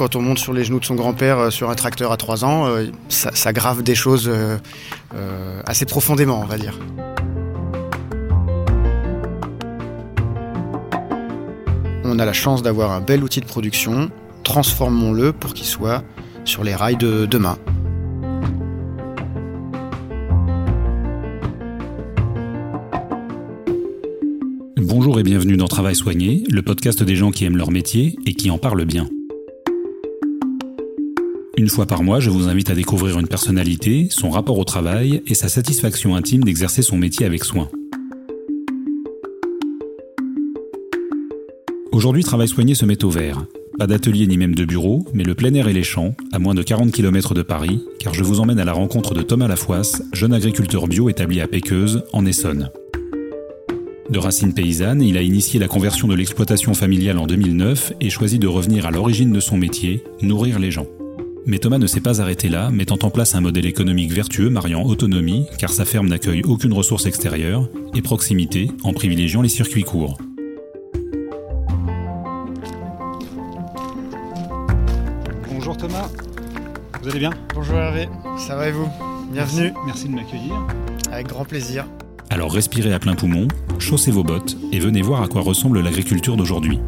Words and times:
quand 0.00 0.16
on 0.16 0.22
monte 0.22 0.38
sur 0.38 0.54
les 0.54 0.64
genoux 0.64 0.80
de 0.80 0.86
son 0.86 0.94
grand-père 0.94 1.38
euh, 1.38 1.50
sur 1.50 1.68
un 1.68 1.74
tracteur 1.74 2.10
à 2.10 2.16
3 2.16 2.42
ans, 2.46 2.66
euh, 2.68 2.86
ça, 3.10 3.52
grave 3.52 3.82
des 3.82 3.94
choses 3.94 4.30
euh, 4.32 4.56
assez 5.66 5.84
profondément, 5.84 6.40
on 6.40 6.46
va 6.46 6.56
dire. 6.56 6.72
On 12.02 12.18
a 12.18 12.24
la 12.24 12.32
chance 12.32 12.62
d'avoir 12.62 12.92
un 12.92 13.02
bel 13.02 13.22
outil 13.22 13.40
de 13.40 13.44
production, 13.44 14.10
transformons-le 14.42 15.34
pour 15.34 15.52
qu'il 15.52 15.66
soit 15.66 16.02
sur 16.46 16.64
les 16.64 16.74
rails 16.74 16.96
de 16.96 17.26
demain. 17.26 17.58
Bonjour 24.78 25.20
et 25.20 25.22
bienvenue 25.22 25.58
dans 25.58 25.68
Travail 25.68 25.94
Soigné, 25.94 26.44
le 26.48 26.62
podcast 26.62 27.02
des 27.02 27.16
gens 27.16 27.30
qui 27.30 27.44
aiment 27.44 27.58
leur 27.58 27.70
métier 27.70 28.16
et 28.24 28.32
qui 28.32 28.50
en 28.50 28.56
parlent 28.56 28.86
bien. 28.86 29.06
Une 31.60 31.68
fois 31.68 31.84
par 31.84 32.02
mois, 32.02 32.20
je 32.20 32.30
vous 32.30 32.48
invite 32.48 32.70
à 32.70 32.74
découvrir 32.74 33.18
une 33.18 33.26
personnalité, 33.26 34.08
son 34.10 34.30
rapport 34.30 34.58
au 34.58 34.64
travail 34.64 35.22
et 35.26 35.34
sa 35.34 35.50
satisfaction 35.50 36.16
intime 36.16 36.42
d'exercer 36.42 36.80
son 36.80 36.96
métier 36.96 37.26
avec 37.26 37.44
soin. 37.44 37.68
Aujourd'hui, 41.92 42.24
Travail 42.24 42.48
Soigné 42.48 42.74
se 42.74 42.86
met 42.86 43.04
au 43.04 43.10
vert. 43.10 43.44
Pas 43.78 43.86
d'atelier 43.86 44.26
ni 44.26 44.38
même 44.38 44.54
de 44.54 44.64
bureau, 44.64 45.04
mais 45.12 45.22
le 45.22 45.34
plein 45.34 45.52
air 45.52 45.68
et 45.68 45.74
les 45.74 45.82
champs, 45.82 46.14
à 46.32 46.38
moins 46.38 46.54
de 46.54 46.62
40 46.62 46.92
km 46.92 47.34
de 47.34 47.42
Paris, 47.42 47.82
car 47.98 48.14
je 48.14 48.24
vous 48.24 48.40
emmène 48.40 48.58
à 48.58 48.64
la 48.64 48.72
rencontre 48.72 49.12
de 49.12 49.20
Thomas 49.20 49.46
Lafoisse, 49.46 50.02
jeune 50.14 50.32
agriculteur 50.32 50.88
bio 50.88 51.10
établi 51.10 51.42
à 51.42 51.46
Péqueuse, 51.46 52.04
en 52.14 52.24
Essonne. 52.24 52.70
De 54.08 54.18
racines 54.18 54.54
paysannes, 54.54 55.02
il 55.02 55.18
a 55.18 55.22
initié 55.22 55.60
la 55.60 55.68
conversion 55.68 56.08
de 56.08 56.14
l'exploitation 56.14 56.72
familiale 56.72 57.18
en 57.18 57.26
2009 57.26 57.92
et 58.00 58.08
choisi 58.08 58.38
de 58.38 58.48
revenir 58.48 58.86
à 58.86 58.90
l'origine 58.90 59.30
de 59.30 59.40
son 59.40 59.58
métier, 59.58 60.02
nourrir 60.22 60.58
les 60.58 60.70
gens. 60.70 60.86
Mais 61.50 61.58
Thomas 61.58 61.78
ne 61.78 61.88
s'est 61.88 62.00
pas 62.00 62.20
arrêté 62.22 62.48
là, 62.48 62.70
mettant 62.70 62.98
en 63.02 63.10
place 63.10 63.34
un 63.34 63.40
modèle 63.40 63.66
économique 63.66 64.12
vertueux 64.12 64.50
mariant 64.50 64.84
autonomie, 64.84 65.46
car 65.58 65.70
sa 65.70 65.84
ferme 65.84 66.06
n'accueille 66.06 66.42
aucune 66.44 66.72
ressource 66.72 67.06
extérieure, 67.06 67.68
et 67.92 68.02
proximité, 68.02 68.70
en 68.84 68.92
privilégiant 68.92 69.42
les 69.42 69.48
circuits 69.48 69.82
courts. 69.82 70.16
Bonjour 75.48 75.76
Thomas, 75.76 76.08
vous 77.02 77.08
allez 77.08 77.18
bien? 77.18 77.32
Bonjour 77.52 77.74
Hervé, 77.74 78.08
ça 78.38 78.54
va 78.54 78.68
et 78.68 78.72
vous? 78.72 78.88
Bienvenue, 79.32 79.72
Merci 79.86 80.06
de 80.06 80.14
m'accueillir. 80.14 80.54
avec 81.10 81.26
grand 81.26 81.44
plaisir. 81.44 81.84
Alors 82.28 82.52
respirez 82.52 82.94
à 82.94 83.00
plein 83.00 83.16
poumon, 83.16 83.48
chaussez 83.80 84.12
vos 84.12 84.22
bottes 84.22 84.56
et 84.70 84.78
venez 84.78 85.02
voir 85.02 85.20
à 85.20 85.26
quoi 85.26 85.40
ressemble 85.40 85.80
l'agriculture 85.80 86.36
d'aujourd'hui. 86.36 86.78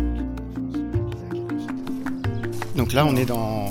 Donc 2.77 2.93
là, 2.93 3.05
on 3.05 3.17
est 3.17 3.27
dans, 3.27 3.62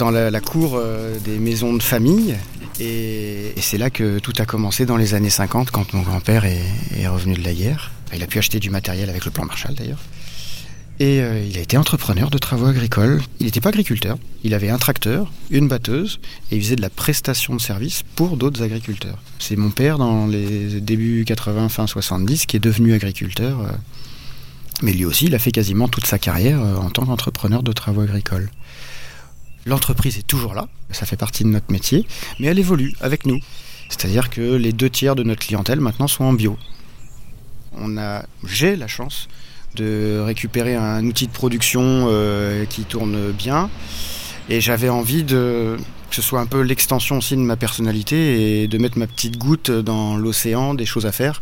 dans 0.00 0.10
la, 0.10 0.40
cour 0.40 0.76
euh, 0.76 1.18
des 1.18 1.38
maisons 1.38 1.74
de 1.74 1.82
famille. 1.82 2.34
Et, 2.80 3.52
c'est 3.60 3.76
là 3.76 3.90
que 3.90 4.18
tout 4.18 4.32
a 4.38 4.46
commencé 4.46 4.86
dans 4.86 4.96
les 4.96 5.12
années 5.12 5.28
50, 5.28 5.70
quand 5.70 5.92
mon 5.92 6.00
grand-père 6.00 6.46
est, 6.46 7.06
revenu 7.06 7.34
de 7.34 7.44
la 7.44 7.52
guerre. 7.52 7.92
Il 8.14 8.22
a 8.22 8.26
pu 8.26 8.38
acheter 8.38 8.60
du 8.60 8.70
matériel 8.70 9.10
avec 9.10 9.26
le 9.26 9.30
plan 9.30 9.44
Marshall 9.44 9.74
d'ailleurs. 9.74 9.98
Et 11.00 11.20
euh, 11.20 11.44
il 11.46 11.56
a 11.58 11.60
été 11.60 11.76
entrepreneur 11.76 12.30
de 12.30 12.38
travaux 12.38 12.66
agricoles. 12.66 13.20
Il 13.40 13.46
n'était 13.46 13.60
pas 13.60 13.68
agriculteur. 13.68 14.16
Il 14.42 14.54
avait 14.54 14.70
un 14.70 14.78
tracteur, 14.78 15.30
une 15.50 15.68
batteuse, 15.68 16.18
et 16.50 16.56
il 16.56 16.62
faisait 16.62 16.76
de 16.76 16.82
la 16.82 16.90
prestation 16.90 17.54
de 17.54 17.60
service 17.60 18.02
pour 18.16 18.38
d'autres 18.38 18.62
agriculteurs. 18.62 19.18
C'est 19.38 19.56
mon 19.56 19.70
père, 19.70 19.98
dans 19.98 20.26
les 20.26 20.80
débuts 20.80 21.24
80, 21.26 21.68
fin 21.68 21.86
70, 21.86 22.46
qui 22.46 22.56
est 22.56 22.60
devenu 22.60 22.94
agriculteur. 22.94 23.60
euh, 23.60 23.68
mais 24.82 24.94
lui 24.94 25.04
aussi, 25.04 25.26
il 25.26 25.34
a 25.34 25.38
fait 25.38 25.52
quasiment 25.52 25.88
toute 25.88 26.06
sa 26.06 26.18
carrière 26.18 26.58
en 26.58 26.88
tant 26.88 27.04
qu'entrepreneur 27.04 27.62
de 27.62 27.72
travaux 27.72 28.00
agricoles. 28.00 28.48
L'entreprise 29.66 30.18
est 30.18 30.26
toujours 30.26 30.54
là, 30.54 30.68
ça 30.90 31.06
fait 31.06 31.16
partie 31.16 31.44
de 31.44 31.48
notre 31.48 31.70
métier, 31.70 32.06
mais 32.38 32.46
elle 32.48 32.58
évolue 32.58 32.94
avec 33.00 33.26
nous. 33.26 33.40
C'est-à-dire 33.88 34.30
que 34.30 34.40
les 34.40 34.72
deux 34.72 34.88
tiers 34.88 35.16
de 35.16 35.22
notre 35.22 35.46
clientèle 35.46 35.80
maintenant 35.80 36.08
sont 36.08 36.24
en 36.24 36.32
bio. 36.32 36.56
On 37.76 37.98
a, 37.98 38.24
j'ai 38.44 38.76
la 38.76 38.86
chance 38.86 39.28
de 39.76 40.20
récupérer 40.24 40.76
un 40.76 41.04
outil 41.04 41.26
de 41.26 41.32
production 41.32 42.06
euh, 42.08 42.64
qui 42.64 42.84
tourne 42.84 43.32
bien, 43.32 43.70
et 44.48 44.60
j'avais 44.60 44.88
envie 44.88 45.24
de 45.24 45.76
que 46.08 46.16
ce 46.16 46.22
soit 46.22 46.40
un 46.40 46.46
peu 46.46 46.62
l'extension 46.62 47.18
aussi 47.18 47.36
de 47.36 47.40
ma 47.40 47.56
personnalité 47.56 48.62
et 48.62 48.68
de 48.68 48.78
mettre 48.78 48.98
ma 48.98 49.06
petite 49.06 49.38
goutte 49.38 49.70
dans 49.70 50.16
l'océan 50.16 50.74
des 50.74 50.84
choses 50.84 51.06
à 51.06 51.12
faire 51.12 51.40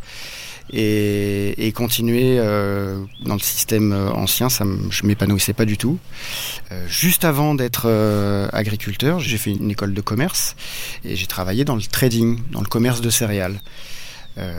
et, 0.73 1.73
continuer 1.75 2.39
euh, 2.39 3.03
dans 3.25 3.35
le 3.35 3.41
système 3.41 3.93
euh, 3.93 4.11
ancien, 4.11 4.49
ça 4.49 4.65
je 4.91 5.07
m'épanouissais 5.07 5.53
pas 5.53 5.65
du 5.65 5.77
tout. 5.77 5.99
Euh, 6.73 6.87
juste 6.89 7.25
avant 7.25 7.55
d'être 7.55 7.89
agriculteur, 8.53 9.21
j'ai 9.21 9.39
fait 9.39 9.53
une 9.53 9.71
école 9.71 9.95
de 9.95 10.01
commerce 10.01 10.57
et 11.05 11.17
j'ai 11.17 11.27
travaillé 11.27 11.65
dans 11.65 11.77
le 11.77 11.83
trading, 11.83 12.41
dans 12.51 12.61
le 12.61 12.67
commerce 12.67 13.01
de 13.01 13.11
céréales. 13.11 13.61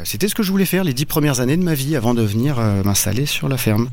C'était 0.03 0.27
ce 0.27 0.35
que 0.35 0.43
je 0.43 0.51
voulais 0.51 0.65
faire 0.65 0.83
les 0.83 0.93
dix 0.93 1.05
premières 1.05 1.39
années 1.39 1.55
de 1.55 1.63
ma 1.63 1.73
vie 1.73 1.95
avant 1.95 2.13
de 2.13 2.21
venir 2.21 2.57
m'installer 2.83 3.25
sur 3.25 3.47
la 3.47 3.55
ferme. 3.55 3.89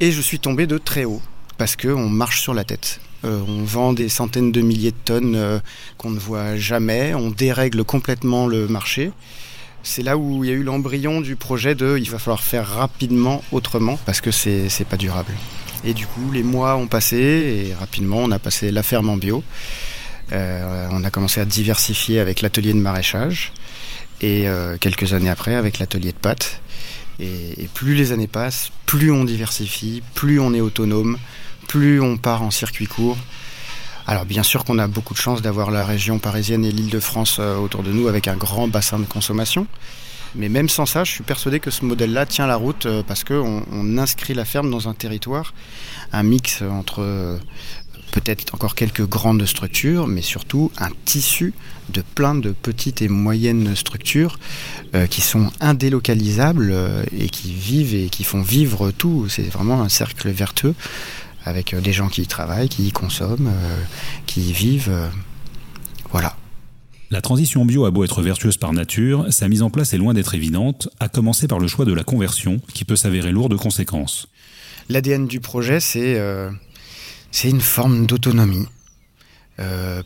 Et 0.00 0.12
je 0.12 0.20
suis 0.22 0.38
tombé 0.38 0.66
de 0.66 0.78
très 0.78 1.04
haut 1.04 1.20
parce 1.58 1.76
que 1.76 1.88
on 1.88 2.08
marche 2.08 2.40
sur 2.40 2.54
la 2.54 2.64
tête. 2.64 3.00
On 3.22 3.64
vend 3.64 3.92
des 3.92 4.08
centaines 4.08 4.52
de 4.52 4.62
milliers 4.62 4.92
de 4.92 4.96
tonnes 5.04 5.60
qu'on 5.98 6.08
ne 6.08 6.18
voit 6.18 6.56
jamais. 6.56 7.14
On 7.14 7.28
dérègle 7.30 7.84
complètement 7.84 8.46
le 8.46 8.66
marché. 8.66 9.12
C'est 9.88 10.02
là 10.02 10.16
où 10.18 10.42
il 10.42 10.50
y 10.50 10.52
a 10.52 10.56
eu 10.56 10.64
l'embryon 10.64 11.20
du 11.20 11.36
projet 11.36 11.76
de 11.76 11.96
il 11.96 12.10
va 12.10 12.18
falloir 12.18 12.42
faire 12.42 12.66
rapidement 12.66 13.44
autrement 13.52 14.00
parce 14.04 14.20
que 14.20 14.32
c'est 14.32 14.84
pas 14.84 14.96
durable. 14.96 15.32
Et 15.84 15.94
du 15.94 16.08
coup, 16.08 16.32
les 16.32 16.42
mois 16.42 16.74
ont 16.74 16.88
passé 16.88 17.16
et 17.68 17.74
rapidement, 17.74 18.16
on 18.18 18.32
a 18.32 18.40
passé 18.40 18.72
la 18.72 18.82
ferme 18.82 19.08
en 19.08 19.16
bio. 19.16 19.44
Euh, 20.32 20.88
on 20.90 21.04
a 21.04 21.10
commencé 21.10 21.40
à 21.40 21.44
diversifier 21.44 22.18
avec 22.18 22.42
l'atelier 22.42 22.72
de 22.72 22.80
maraîchage 22.80 23.52
et 24.20 24.48
euh, 24.48 24.76
quelques 24.76 25.12
années 25.12 25.30
après 25.30 25.54
avec 25.54 25.78
l'atelier 25.78 26.10
de 26.10 26.18
pâtes. 26.18 26.60
Et 27.20 27.68
plus 27.72 27.94
les 27.94 28.10
années 28.10 28.26
passent, 28.26 28.72
plus 28.86 29.12
on 29.12 29.24
diversifie, 29.24 30.02
plus 30.14 30.40
on 30.40 30.52
est 30.52 30.60
autonome, 30.60 31.16
plus 31.68 32.00
on 32.00 32.16
part 32.16 32.42
en 32.42 32.50
circuit 32.50 32.88
court. 32.88 33.16
Alors 34.08 34.24
bien 34.24 34.44
sûr 34.44 34.64
qu'on 34.64 34.78
a 34.78 34.86
beaucoup 34.86 35.14
de 35.14 35.18
chance 35.18 35.42
d'avoir 35.42 35.72
la 35.72 35.84
région 35.84 36.20
parisienne 36.20 36.64
et 36.64 36.70
l'Île-de-France 36.70 37.38
euh, 37.40 37.56
autour 37.56 37.82
de 37.82 37.90
nous 37.90 38.06
avec 38.06 38.28
un 38.28 38.36
grand 38.36 38.68
bassin 38.68 39.00
de 39.00 39.04
consommation. 39.04 39.66
Mais 40.36 40.48
même 40.48 40.68
sans 40.68 40.86
ça, 40.86 41.02
je 41.02 41.10
suis 41.10 41.24
persuadé 41.24 41.58
que 41.58 41.72
ce 41.72 41.84
modèle-là 41.84 42.24
tient 42.24 42.46
la 42.46 42.54
route 42.54 42.86
euh, 42.86 43.02
parce 43.02 43.24
qu'on 43.24 43.64
on 43.72 43.98
inscrit 43.98 44.32
la 44.34 44.44
ferme 44.44 44.70
dans 44.70 44.88
un 44.88 44.94
territoire, 44.94 45.54
un 46.12 46.22
mix 46.22 46.62
entre 46.62 47.02
euh, 47.02 47.36
peut-être 48.12 48.54
encore 48.54 48.76
quelques 48.76 49.04
grandes 49.04 49.44
structures, 49.44 50.06
mais 50.06 50.22
surtout 50.22 50.70
un 50.78 50.90
tissu 51.04 51.52
de 51.88 52.00
plein 52.14 52.36
de 52.36 52.52
petites 52.52 53.02
et 53.02 53.08
moyennes 53.08 53.74
structures 53.76 54.38
qui 55.10 55.20
sont 55.20 55.50
indélocalisables 55.60 56.74
et 57.16 57.28
qui 57.28 57.52
vivent 57.52 57.94
et 57.94 58.08
qui 58.08 58.24
font 58.24 58.40
vivre 58.40 58.90
tout. 58.90 59.28
C'est 59.28 59.42
vraiment 59.50 59.82
un 59.82 59.90
cercle 59.90 60.30
vertueux 60.30 60.74
avec 61.46 61.72
euh, 61.72 61.80
des 61.80 61.92
gens 61.92 62.08
qui 62.08 62.22
y 62.22 62.26
travaillent, 62.26 62.68
qui 62.68 62.86
y 62.86 62.92
consomment, 62.92 63.48
euh, 63.48 63.76
qui 64.26 64.50
y 64.50 64.52
vivent. 64.52 64.90
euh, 64.90 65.08
voilà. 66.10 66.36
La 67.10 67.20
transition 67.20 67.64
bio 67.64 67.84
a 67.84 67.92
beau 67.92 68.02
être 68.02 68.20
vertueuse 68.20 68.56
par 68.56 68.72
nature, 68.72 69.26
sa 69.30 69.48
mise 69.48 69.62
en 69.62 69.70
place 69.70 69.94
est 69.94 69.98
loin 69.98 70.12
d'être 70.12 70.34
évidente, 70.34 70.88
à 70.98 71.08
commencer 71.08 71.46
par 71.46 71.60
le 71.60 71.68
choix 71.68 71.84
de 71.84 71.92
la 71.92 72.02
conversion, 72.02 72.60
qui 72.74 72.84
peut 72.84 72.96
s'avérer 72.96 73.30
lourd 73.30 73.48
de 73.48 73.56
conséquences. 73.56 74.26
L'ADN 74.88 75.28
du 75.28 75.38
projet, 75.38 75.78
c'est 75.78 76.18
euh, 76.18 76.50
une 77.44 77.60
forme 77.60 78.06
d'autonomie. 78.06 78.66
Euh, 79.60 80.02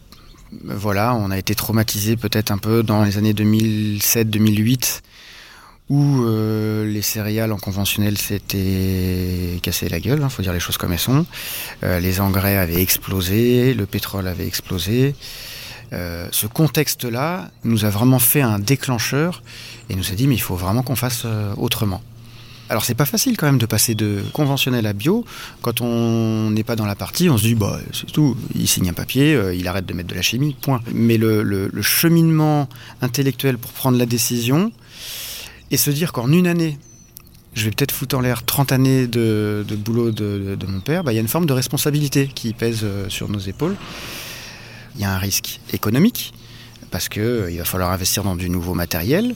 voilà, 0.65 1.15
on 1.15 1.31
a 1.31 1.39
été 1.39 1.55
traumatisé 1.55 2.17
peut-être 2.17 2.51
un 2.51 2.59
peu 2.59 2.83
dans 2.83 3.05
les 3.05 3.17
années 3.17 3.33
2007-2008 3.33 5.01
où 5.91 6.23
euh, 6.23 6.87
les 6.87 7.03
céréales 7.03 7.53
en 7.53 7.59
conventionnel 7.59 8.17
s'étaient 8.17 9.59
cassé 9.61 9.89
la 9.89 9.99
gueule, 9.99 10.21
il 10.23 10.31
faut 10.31 10.41
dire 10.41 10.53
les 10.53 10.61
choses 10.61 10.79
comme 10.79 10.93
elles 10.93 11.01
sont. 11.01 11.27
Euh, 11.83 11.99
les 11.99 12.21
engrais 12.21 12.57
avaient 12.57 12.81
explosé, 12.81 13.75
le 13.75 13.87
pétrole 13.87 14.29
avait 14.29 14.47
explosé. 14.47 15.17
Euh, 15.93 16.29
ce 16.31 16.47
contexte-là 16.47 17.51
nous 17.65 17.85
a 17.85 17.91
vraiment 17.91 18.21
fait 18.21 18.41
un 18.41 18.61
déclencheur 18.61 19.43
et 19.89 19.97
nous 19.97 20.13
a 20.13 20.15
dit 20.15 20.29
mais 20.29 20.37
il 20.37 20.41
faut 20.41 20.55
vraiment 20.55 20.85
qu'on 20.85 20.95
fasse 20.95 21.27
autrement. 21.57 22.01
Alors 22.69 22.85
c'est 22.85 22.95
pas 22.95 23.05
facile 23.05 23.37
quand 23.37 23.47
même 23.47 23.59
de 23.59 23.67
passer 23.67 23.97
de 23.97 24.23
conventionnel 24.33 24.87
à 24.87 24.93
bio. 24.93 25.25
Quand 25.61 25.81
on 25.81 26.51
n'est 26.53 26.63
pas 26.63 26.77
dans 26.77 26.87
la 26.87 26.95
partie, 26.95 27.29
on 27.29 27.37
se 27.37 27.43
dit 27.43 27.57
bah 27.57 27.81
c'est 27.93 28.13
tout. 28.13 28.37
Il 28.55 28.69
signe 28.69 28.91
un 28.91 28.93
papier, 28.93 29.37
il 29.57 29.67
arrête 29.67 29.87
de 29.87 29.93
mettre 29.93 30.11
de 30.11 30.15
la 30.15 30.23
chimie, 30.23 30.55
point. 30.61 30.81
Mais 30.95 31.17
le 31.17 31.83
cheminement 31.83 32.69
intellectuel 33.03 33.59
pour 33.59 33.73
prendre 33.73 33.99
la 33.99 34.07
décision 34.07 34.71
et 35.71 35.77
se 35.77 35.91
dire 35.91 36.13
qu'en 36.13 36.31
une 36.33 36.47
année, 36.47 36.79
je 37.55 37.65
vais 37.65 37.71
peut-être 37.71 37.93
foutre 37.93 38.17
en 38.17 38.21
l'air 38.21 38.45
30 38.45 38.73
années 38.73 39.07
de, 39.07 39.65
boulot 39.77 40.11
de, 40.11 40.57
mon 40.67 40.81
père, 40.81 41.05
bah, 41.05 41.13
il 41.13 41.17
y 41.17 41.19
a 41.19 41.21
une 41.21 41.29
forme 41.29 41.47
de 41.47 41.53
responsabilité 41.53 42.29
qui 42.29 42.53
pèse 42.53 42.81
euh, 42.85 43.09
sur 43.09 43.29
nos 43.29 43.39
épaules. 43.39 43.77
Il 44.97 45.03
y 45.03 45.05
a 45.05 45.13
un 45.13 45.19
risque 45.19 45.61
économique 45.73 46.33
parce 46.91 47.09
que 47.09 47.21
euh, 47.21 47.57
va 47.59 47.65
falloir 47.65 47.91
investir 47.91 48.23
dans 48.23 48.37
du 48.37 48.49
nouveau 48.49 48.75
matériel. 48.75 49.35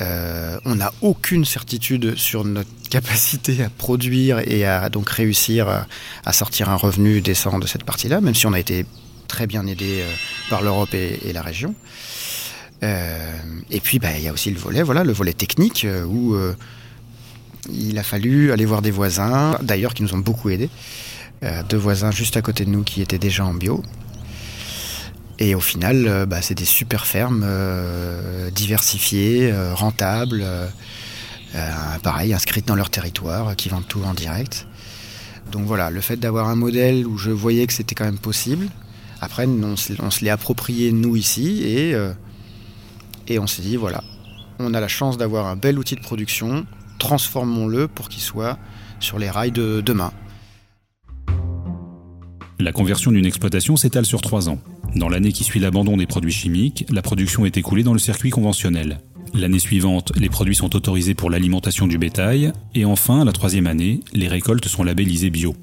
Euh, 0.00 0.58
on 0.64 0.76
n'a 0.76 0.92
aucune 1.02 1.44
certitude 1.44 2.16
sur 2.16 2.44
notre 2.44 2.70
capacité 2.90 3.62
à 3.62 3.70
produire 3.70 4.40
et 4.40 4.64
à 4.64 4.88
donc 4.88 5.08
réussir 5.10 5.86
à, 6.24 6.32
sortir 6.32 6.68
un 6.68 6.76
revenu 6.76 7.20
décent 7.20 7.58
de 7.58 7.66
cette 7.66 7.84
partie-là, 7.84 8.20
même 8.20 8.34
si 8.34 8.46
on 8.46 8.52
a 8.52 8.58
été 8.58 8.86
très 9.28 9.46
bien 9.46 9.66
aidé 9.66 10.02
par 10.50 10.62
l'Europe 10.62 10.94
et, 10.94 11.32
la 11.32 11.42
région. 11.42 11.74
Euh, 12.84 13.32
et 13.70 13.80
puis, 13.80 13.98
bah, 13.98 14.16
il 14.16 14.22
y 14.22 14.28
a 14.28 14.32
aussi 14.32 14.50
le 14.50 14.58
volet, 14.58 14.82
voilà, 14.82 15.02
le 15.02 15.12
volet 15.12 15.32
technique 15.32 15.86
où 16.06 16.36
il 17.72 17.98
a 17.98 18.02
fallu 18.02 18.52
aller 18.52 18.66
voir 18.66 18.82
des 18.82 18.90
voisins, 18.90 19.58
d'ailleurs 19.62 19.94
qui 19.94 20.02
nous 20.02 20.14
ont 20.14 20.18
beaucoup 20.18 20.50
aidés, 20.50 20.70
deux 21.68 21.76
voisins 21.76 22.10
juste 22.10 22.36
à 22.36 22.42
côté 22.42 22.64
de 22.64 22.70
nous 22.70 22.82
qui 22.82 23.00
étaient 23.02 23.18
déjà 23.18 23.44
en 23.44 23.54
bio, 23.54 23.82
et 25.38 25.54
au 25.54 25.60
final, 25.60 26.06
euh, 26.06 26.26
bah, 26.26 26.42
c'est 26.42 26.54
des 26.54 26.64
super 26.64 27.06
fermes 27.06 27.42
euh, 27.44 28.50
diversifiées, 28.50 29.50
euh, 29.52 29.74
rentables, 29.74 30.44
pareil, 32.02 32.34
inscrites 32.34 32.66
dans 32.66 32.74
leur 32.74 32.90
territoire, 32.90 33.54
qui 33.56 33.68
vendent 33.68 33.86
tout 33.86 34.02
en 34.02 34.14
direct. 34.14 34.66
Donc 35.52 35.66
voilà, 35.66 35.90
le 35.90 36.00
fait 36.00 36.16
d'avoir 36.16 36.48
un 36.48 36.56
modèle 36.56 37.06
où 37.06 37.16
je 37.16 37.30
voyais 37.30 37.66
que 37.66 37.72
c'était 37.72 37.94
quand 37.94 38.04
même 38.04 38.18
possible, 38.18 38.68
après 39.20 39.46
on, 39.46 39.76
se 39.76 40.24
l'est 40.24 40.30
approprié 40.30 40.90
nous 40.90 41.14
ici 41.14 41.62
et, 41.62 41.94
et 43.28 43.38
on 43.38 43.46
s'est 43.46 43.62
dit 43.62 43.76
voilà, 43.76 44.02
on 44.58 44.74
a 44.74 44.80
la 44.80 44.88
chance 44.88 45.18
d'avoir 45.18 45.46
un 45.46 45.56
bel 45.56 45.78
outil 45.78 45.94
de 45.94 46.00
production, 46.00 46.66
transformons-le 46.98 47.88
pour 47.88 48.08
qu'il 48.08 48.22
soit 48.22 48.58
sur 49.00 49.18
les 49.18 49.30
rails 49.30 49.52
de 49.52 49.80
demain. 49.80 50.12
La 52.60 52.72
conversion 52.72 53.10
d'une 53.10 53.26
exploitation 53.26 53.76
s'étale 53.76 54.06
sur 54.06 54.20
trois 54.20 54.48
ans. 54.48 54.58
Dans 54.94 55.08
l'année 55.08 55.32
qui 55.32 55.44
suit 55.44 55.60
l'abandon 55.60 55.96
des 55.96 56.06
produits 56.06 56.32
chimiques, 56.32 56.86
la 56.90 57.02
production 57.02 57.44
est 57.44 57.56
écoulée 57.56 57.82
dans 57.82 57.92
le 57.92 57.98
circuit 57.98 58.30
conventionnel. 58.30 59.00
L'année 59.34 59.58
suivante, 59.58 60.12
les 60.16 60.28
produits 60.28 60.54
sont 60.54 60.76
autorisés 60.76 61.14
pour 61.14 61.28
l'alimentation 61.28 61.88
du 61.88 61.98
bétail, 61.98 62.52
et 62.74 62.84
enfin, 62.84 63.24
la 63.24 63.32
troisième 63.32 63.66
année, 63.66 64.00
les 64.12 64.28
récoltes 64.28 64.68
sont 64.68 64.84
labellisées 64.84 65.30
bio. 65.30 65.56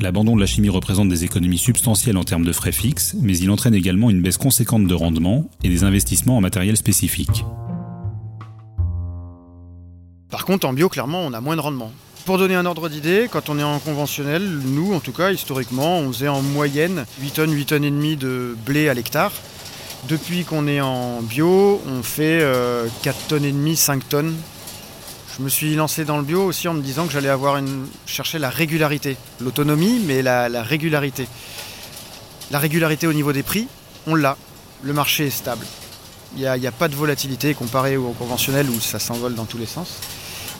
L'abandon 0.00 0.34
de 0.34 0.40
la 0.40 0.46
chimie 0.46 0.68
représente 0.68 1.08
des 1.08 1.24
économies 1.24 1.58
substantielles 1.58 2.16
en 2.16 2.24
termes 2.24 2.44
de 2.44 2.52
frais 2.52 2.72
fixes, 2.72 3.14
mais 3.20 3.38
il 3.38 3.50
entraîne 3.50 3.74
également 3.74 4.10
une 4.10 4.22
baisse 4.22 4.38
conséquente 4.38 4.86
de 4.86 4.94
rendement 4.94 5.48
et 5.62 5.68
des 5.68 5.84
investissements 5.84 6.36
en 6.36 6.40
matériel 6.40 6.76
spécifique. 6.76 7.44
Par 10.30 10.44
contre, 10.44 10.66
en 10.66 10.72
bio, 10.72 10.88
clairement, 10.88 11.20
on 11.20 11.32
a 11.32 11.40
moins 11.40 11.54
de 11.54 11.60
rendement. 11.60 11.92
Pour 12.24 12.38
donner 12.38 12.56
un 12.56 12.66
ordre 12.66 12.88
d'idée, 12.88 13.28
quand 13.30 13.48
on 13.50 13.58
est 13.58 13.62
en 13.62 13.78
conventionnel, 13.78 14.42
nous 14.64 14.94
en 14.94 15.00
tout 15.00 15.12
cas 15.12 15.30
historiquement, 15.30 15.98
on 15.98 16.12
faisait 16.12 16.28
en 16.28 16.42
moyenne 16.42 17.04
8 17.20 17.34
tonnes, 17.34 17.52
8 17.52 17.64
tonnes 17.66 17.84
et 17.84 17.90
demie 17.90 18.16
de 18.16 18.56
blé 18.66 18.88
à 18.88 18.94
l'hectare. 18.94 19.32
Depuis 20.08 20.44
qu'on 20.44 20.66
est 20.66 20.80
en 20.80 21.22
bio, 21.22 21.80
on 21.86 22.02
fait 22.02 22.40
4 22.40 22.44
euh, 22.44 22.88
tonnes 23.28 23.44
et 23.44 23.52
demie, 23.52 23.76
5 23.76 24.08
tonnes. 24.08 24.34
Je 25.36 25.42
me 25.42 25.48
suis 25.48 25.74
lancé 25.74 26.04
dans 26.04 26.16
le 26.16 26.22
bio 26.22 26.44
aussi 26.44 26.68
en 26.68 26.74
me 26.74 26.80
disant 26.80 27.06
que 27.06 27.12
j'allais 27.12 27.28
avoir 27.28 27.56
une 27.56 27.88
chercher 28.06 28.38
la 28.38 28.50
régularité, 28.50 29.16
l'autonomie, 29.40 30.00
mais 30.06 30.22
la, 30.22 30.62
régularité. 30.62 31.26
La 32.52 32.60
régularité 32.60 33.08
au 33.08 33.12
niveau 33.12 33.32
des 33.32 33.42
prix, 33.42 33.66
on 34.06 34.14
l'a. 34.14 34.36
Le 34.84 34.92
marché 34.92 35.26
est 35.26 35.30
stable. 35.30 35.66
Il 36.36 36.42
n'y 36.42 36.66
a, 36.66 36.72
pas 36.72 36.86
de 36.86 36.94
volatilité 36.94 37.52
comparé 37.54 37.96
au 37.96 38.10
conventionnel 38.10 38.70
où 38.70 38.78
ça 38.80 39.00
s'envole 39.00 39.34
dans 39.34 39.44
tous 39.44 39.58
les 39.58 39.66
sens. 39.66 39.98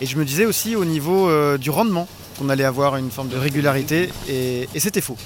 Et 0.00 0.06
je 0.06 0.16
me 0.16 0.24
disais 0.24 0.44
aussi 0.44 0.74
au 0.74 0.84
niveau 0.84 1.28
euh, 1.28 1.56
du 1.56 1.70
rendement 1.70 2.08
qu'on 2.36 2.48
allait 2.48 2.64
avoir 2.64 2.96
une 2.96 3.12
forme 3.12 3.28
de 3.28 3.36
régularité 3.36 4.10
et, 4.28 4.68
c'était 4.76 5.00
faux. 5.00 5.16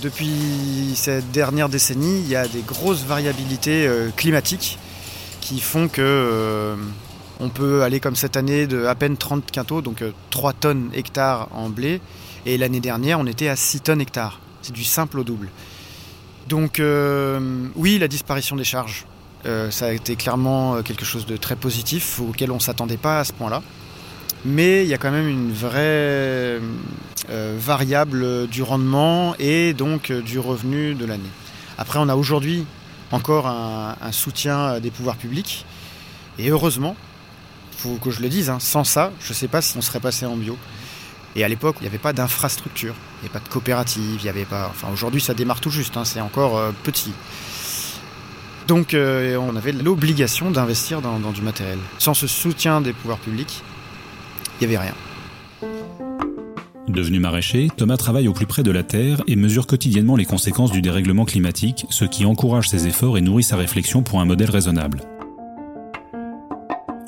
Depuis 0.00 0.94
cette 0.94 1.30
dernière 1.32 1.68
décennie, 1.68 2.20
il 2.20 2.28
y 2.28 2.36
a 2.36 2.48
des 2.48 2.62
grosses 2.62 3.04
variabilités 3.04 3.86
euh, 3.86 4.08
climatiques 4.16 4.78
qui 5.42 5.60
font 5.60 5.88
que 5.88 6.00
euh, 6.00 6.76
on 7.40 7.48
peut 7.48 7.82
aller 7.82 8.00
comme 8.00 8.16
cette 8.16 8.36
année 8.36 8.66
de 8.66 8.86
à 8.86 8.94
peine 8.94 9.16
30 9.16 9.50
quintaux, 9.50 9.82
donc 9.82 10.02
3 10.30 10.52
tonnes 10.52 10.90
hectares 10.94 11.48
en 11.52 11.68
blé, 11.68 12.00
et 12.44 12.58
l'année 12.58 12.80
dernière 12.80 13.20
on 13.20 13.26
était 13.26 13.48
à 13.48 13.56
6 13.56 13.80
tonnes 13.80 14.00
hectares. 14.00 14.40
C'est 14.62 14.72
du 14.72 14.84
simple 14.84 15.18
au 15.18 15.24
double. 15.24 15.48
Donc 16.48 16.80
oui, 17.74 17.98
la 17.98 18.08
disparition 18.08 18.56
des 18.56 18.64
charges, 18.64 19.06
ça 19.44 19.86
a 19.86 19.92
été 19.92 20.16
clairement 20.16 20.82
quelque 20.82 21.04
chose 21.04 21.26
de 21.26 21.36
très 21.36 21.56
positif 21.56 22.20
auquel 22.20 22.50
on 22.50 22.56
ne 22.56 22.60
s'attendait 22.60 22.96
pas 22.96 23.20
à 23.20 23.24
ce 23.24 23.32
point-là 23.32 23.62
mais 24.46 24.84
il 24.84 24.88
y 24.88 24.94
a 24.94 24.98
quand 24.98 25.10
même 25.10 25.28
une 25.28 25.52
vraie 25.52 26.60
euh, 27.30 27.56
variable 27.58 28.46
du 28.46 28.62
rendement 28.62 29.34
et 29.38 29.74
donc 29.74 30.10
euh, 30.10 30.22
du 30.22 30.38
revenu 30.38 30.94
de 30.94 31.04
l'année. 31.04 31.30
Après, 31.78 31.98
on 31.98 32.08
a 32.08 32.14
aujourd'hui 32.14 32.64
encore 33.10 33.46
un, 33.46 33.94
soutien 34.10 34.80
des 34.80 34.90
pouvoirs 34.90 35.16
publics, 35.16 35.64
et 36.40 36.48
heureusement, 36.48 36.96
faut 37.76 37.96
que 37.96 38.10
je 38.10 38.22
le 38.22 38.28
dise, 38.28 38.50
hein, 38.50 38.58
sans 38.58 38.84
ça, 38.84 39.12
je 39.20 39.30
ne 39.30 39.34
sais 39.34 39.48
pas 39.48 39.60
si 39.60 39.76
on 39.76 39.80
serait 39.80 40.00
passé 40.00 40.26
en 40.26 40.36
bio. 40.36 40.56
Et 41.34 41.44
à 41.44 41.48
l'époque, 41.48 41.76
il 41.80 41.82
n'y 41.82 41.88
avait 41.88 41.98
pas 41.98 42.14
d'infrastructure, 42.14 42.94
il 42.94 43.24
n'y 43.24 43.28
avait 43.28 43.38
pas 43.38 43.44
de 43.46 43.52
coopérative, 43.52 44.16
il 44.20 44.22
n'y 44.22 44.28
avait 44.28 44.46
pas. 44.46 44.68
Enfin, 44.70 44.88
aujourd'hui, 44.92 45.20
ça 45.20 45.34
démarre 45.34 45.60
tout 45.60 45.70
juste, 45.70 45.96
hein, 45.96 46.04
c'est 46.04 46.20
encore 46.20 46.56
euh, 46.56 46.72
petit. 46.82 47.12
Donc, 48.66 48.96
on 48.96 49.56
avait 49.56 49.70
l'obligation 49.70 50.50
d'investir 50.50 51.00
dans, 51.00 51.30
du 51.30 51.40
matériel. 51.40 51.78
Sans 51.98 52.14
ce 52.14 52.26
soutien 52.26 52.80
des 52.80 52.92
pouvoirs 52.92 53.18
publics, 53.18 53.62
il 54.60 54.66
n'y 54.66 54.74
avait 54.74 54.84
rien. 54.84 54.94
Devenu 56.88 57.20
maraîcher, 57.20 57.68
Thomas 57.76 57.96
travaille 57.96 58.26
au 58.26 58.32
plus 58.32 58.46
près 58.46 58.64
de 58.64 58.72
la 58.72 58.82
terre 58.82 59.22
et 59.28 59.36
mesure 59.36 59.68
quotidiennement 59.68 60.16
les 60.16 60.24
conséquences 60.24 60.72
du 60.72 60.82
dérèglement 60.82 61.24
climatique, 61.24 61.86
ce 61.90 62.04
qui 62.04 62.24
encourage 62.24 62.68
ses 62.68 62.88
efforts 62.88 63.18
et 63.18 63.20
nourrit 63.20 63.44
sa 63.44 63.56
réflexion 63.56 64.02
pour 64.02 64.20
un 64.20 64.24
modèle 64.24 64.50
raisonnable. 64.50 65.02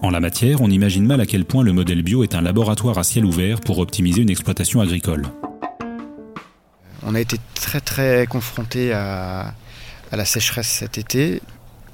En 0.00 0.10
la 0.10 0.20
matière, 0.20 0.60
on 0.60 0.70
imagine 0.70 1.04
mal 1.04 1.20
à 1.20 1.26
quel 1.26 1.44
point 1.44 1.64
le 1.64 1.72
modèle 1.72 2.02
bio 2.02 2.22
est 2.22 2.36
un 2.36 2.40
laboratoire 2.40 2.98
à 2.98 3.02
ciel 3.02 3.24
ouvert 3.24 3.60
pour 3.60 3.80
optimiser 3.80 4.22
une 4.22 4.30
exploitation 4.30 4.80
agricole. 4.80 5.26
On 7.02 7.16
a 7.16 7.20
été 7.20 7.36
très 7.54 7.80
très 7.80 8.26
confronté 8.28 8.92
à, 8.92 9.54
la 10.12 10.24
sécheresse 10.24 10.68
cet 10.68 10.98
été. 10.98 11.42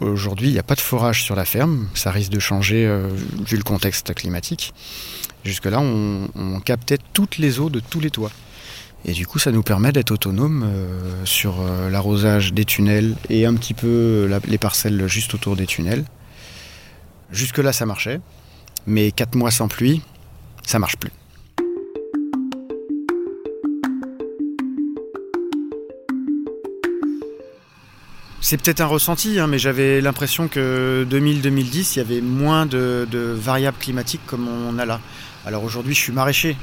Aujourd'hui, 0.01 0.49
il 0.49 0.53
n'y 0.53 0.59
a 0.59 0.62
pas 0.62 0.75
de 0.75 0.81
forage 0.81 1.23
sur 1.23 1.35
la 1.35 1.47
ferme. 1.47 1.89
Ça 1.95 2.11
risque 2.11 2.31
de 2.31 2.41
changer 2.41 2.87
euh, 2.87 3.09
vu 3.47 3.56
le 3.56 3.62
contexte 3.62 4.12
climatique. 4.12 4.75
Jusque-là, 5.45 5.81
on, 5.81 6.61
captait 6.61 6.99
toutes 7.15 7.39
les 7.39 7.59
eaux 7.59 7.71
de 7.71 7.81
tous 7.81 8.01
les 8.01 8.11
toits. 8.11 8.33
Et 9.06 9.12
du 9.12 9.27
coup, 9.27 9.39
ça 9.39 9.51
nous 9.51 9.62
permet 9.62 9.93
d'être 9.93 10.11
autonome 10.11 10.65
euh, 10.67 11.25
sur 11.25 11.61
euh, 11.61 11.89
l'arrosage 11.89 12.53
des 12.53 12.65
tunnels 12.67 13.17
et 13.31 13.47
un 13.47 13.55
petit 13.55 13.75
peu 13.75 14.29
les 14.47 14.59
parcelles 14.59 15.06
juste 15.06 15.35
autour 15.35 15.56
des 15.56 15.67
tunnels. 15.67 16.05
Jusque-là, 17.31 17.73
ça 17.73 17.87
marchait. 17.87 18.21
Mais 18.87 19.12
quatre 19.12 19.35
mois 19.35 19.50
sans 19.50 19.69
pluie, 19.69 20.03
ça 20.67 20.79
marche 20.79 20.97
plus. 20.97 21.11
C'est 28.41 28.58
peut-être 28.58 28.82
un 28.82 28.87
ressenti, 28.87 29.41
hein, 29.41 29.46
mais 29.46 29.58
j'avais 29.58 30.03
l'impression 30.03 30.49
que 30.49 31.06
2000-2010, 31.10 31.94
il 31.94 31.96
y 31.96 32.01
avait 32.01 32.20
moins 32.20 32.67
de, 32.67 33.06
variables 33.10 33.79
climatiques 33.79 34.20
comme 34.27 34.46
on 34.49 34.79
a 34.79 34.84
là. 34.84 35.01
Alors 35.46 35.65
aujourd'hui, 35.65 35.94
je 35.94 36.01
suis 36.01 36.13
maraîcher, 36.13 36.55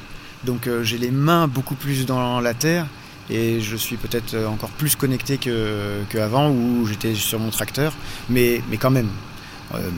donc 0.44 0.68
euh, 0.68 0.84
j'ai 0.84 1.00
les 1.00 1.10
mains 1.10 1.48
beaucoup 1.48 1.74
plus 1.74 2.06
dans 2.06 2.40
la 2.40 2.54
terre 2.54 2.86
et 3.32 3.62
je 3.62 3.76
suis 3.76 3.98
peut-être 3.98 4.38
encore 4.46 4.70
plus 4.70 4.96
connecté 4.96 5.40
qu'avant 6.10 6.52
où 6.52 6.86
j'étais 6.86 7.16
sur 7.16 7.40
mon 7.40 7.50
tracteur, 7.50 7.94
mais, 8.30 8.62
quand 8.80 8.92
même. 8.92 9.10
Euh, 9.74 9.90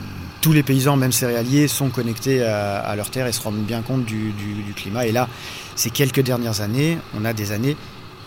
tous 0.44 0.52
les 0.52 0.62
paysans, 0.62 0.98
même 0.98 1.10
céréaliers, 1.10 1.68
sont 1.68 1.88
connectés 1.88 2.42
à, 2.42 2.94
leur 2.96 3.08
terre 3.08 3.26
et 3.26 3.32
se 3.32 3.40
rendent 3.40 3.64
bien 3.64 3.80
compte 3.80 4.04
du 4.04 4.74
climat. 4.76 5.06
Et 5.06 5.10
là, 5.10 5.26
ces 5.74 5.88
quelques 5.88 6.20
dernières 6.20 6.60
années, 6.60 6.98
on 7.18 7.24
a 7.24 7.32
des 7.32 7.50
années 7.50 7.78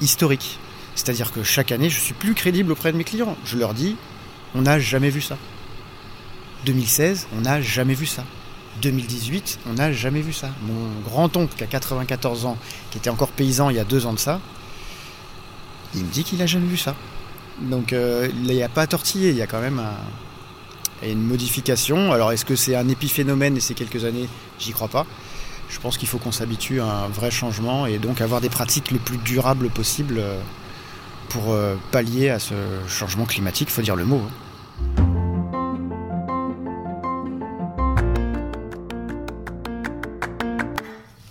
historiques. 0.01 0.57
C'est-à-dire 0.95 1.31
que 1.31 1.43
chaque 1.43 1.71
année, 1.71 1.91
je 1.91 1.99
suis 1.99 2.15
plus 2.15 2.33
crédible 2.33 2.71
auprès 2.71 2.91
de 2.91 2.97
mes 2.97 3.03
clients. 3.03 3.37
Je 3.45 3.55
leur 3.55 3.75
dis, 3.75 3.97
on 4.55 4.63
n'a 4.63 4.79
jamais 4.79 5.11
vu 5.11 5.21
ça. 5.21 5.37
2016, 6.65 7.27
on 7.37 7.41
n'a 7.41 7.61
jamais 7.61 7.93
vu 7.93 8.07
ça. 8.07 8.23
2018, 8.81 9.59
on 9.69 9.73
n'a 9.73 9.93
jamais 9.93 10.21
vu 10.21 10.33
ça. 10.33 10.49
Mon 10.63 10.99
grand-oncle 11.07 11.53
qui 11.55 11.63
a 11.63 11.67
94 11.67 12.47
ans, 12.47 12.57
qui 12.89 12.97
était 12.97 13.11
encore 13.11 13.29
paysan 13.29 13.69
il 13.69 13.75
y 13.75 13.79
a 13.79 13.83
deux 13.83 14.07
ans 14.07 14.13
de 14.13 14.19
ça, 14.19 14.41
il 15.93 16.03
me 16.03 16.09
dit 16.09 16.23
qu'il 16.23 16.39
n'a 16.39 16.47
jamais 16.47 16.65
vu 16.65 16.77
ça. 16.77 16.95
Donc 17.61 17.93
euh, 17.93 18.27
il 18.33 18.55
n'y 18.55 18.63
a 18.63 18.69
pas 18.69 18.81
à 18.81 18.87
tortiller, 18.87 19.29
il 19.29 19.35
y 19.35 19.43
a 19.43 19.47
quand 19.47 19.61
même 19.61 19.79
une 21.03 21.21
modification. 21.21 22.11
Alors 22.11 22.31
est-ce 22.31 22.45
que 22.45 22.55
c'est 22.55 22.75
un 22.75 22.89
épiphénomène 22.89 23.57
et 23.57 23.59
c'est 23.59 23.75
quelques 23.75 24.05
années? 24.05 24.27
J'y 24.59 24.71
crois 24.71 24.87
pas. 24.87 25.05
Je 25.69 25.79
pense 25.79 25.97
qu'il 25.97 26.07
faut 26.07 26.17
qu'on 26.17 26.31
s'habitue 26.31 26.79
à 26.79 26.85
un 26.85 27.07
vrai 27.07 27.29
changement 27.29 27.85
et 27.85 27.99
donc 27.99 28.21
avoir 28.21 28.41
des 28.41 28.49
pratiques 28.49 28.91
le 28.91 28.99
plus 28.99 29.17
durables 29.17 29.69
possible. 29.69 30.17
Euh, 30.19 30.39
pour 31.29 31.51
euh, 31.51 31.75
pallier 31.91 32.29
à 32.29 32.39
ce 32.39 32.53
changement 32.87 33.25
climatique, 33.25 33.69
faut 33.69 33.81
dire 33.81 33.95
le 33.95 34.05
mot. 34.05 34.21
Hein. 34.21 35.03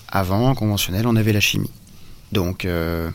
Avant, 0.09 0.49
en 0.49 0.55
conventionnel, 0.55 1.07
on 1.07 1.17
avait 1.17 1.33
la 1.33 1.41
chimie. 1.41 1.71
Donc, 2.33 2.65
euh, 2.65 3.11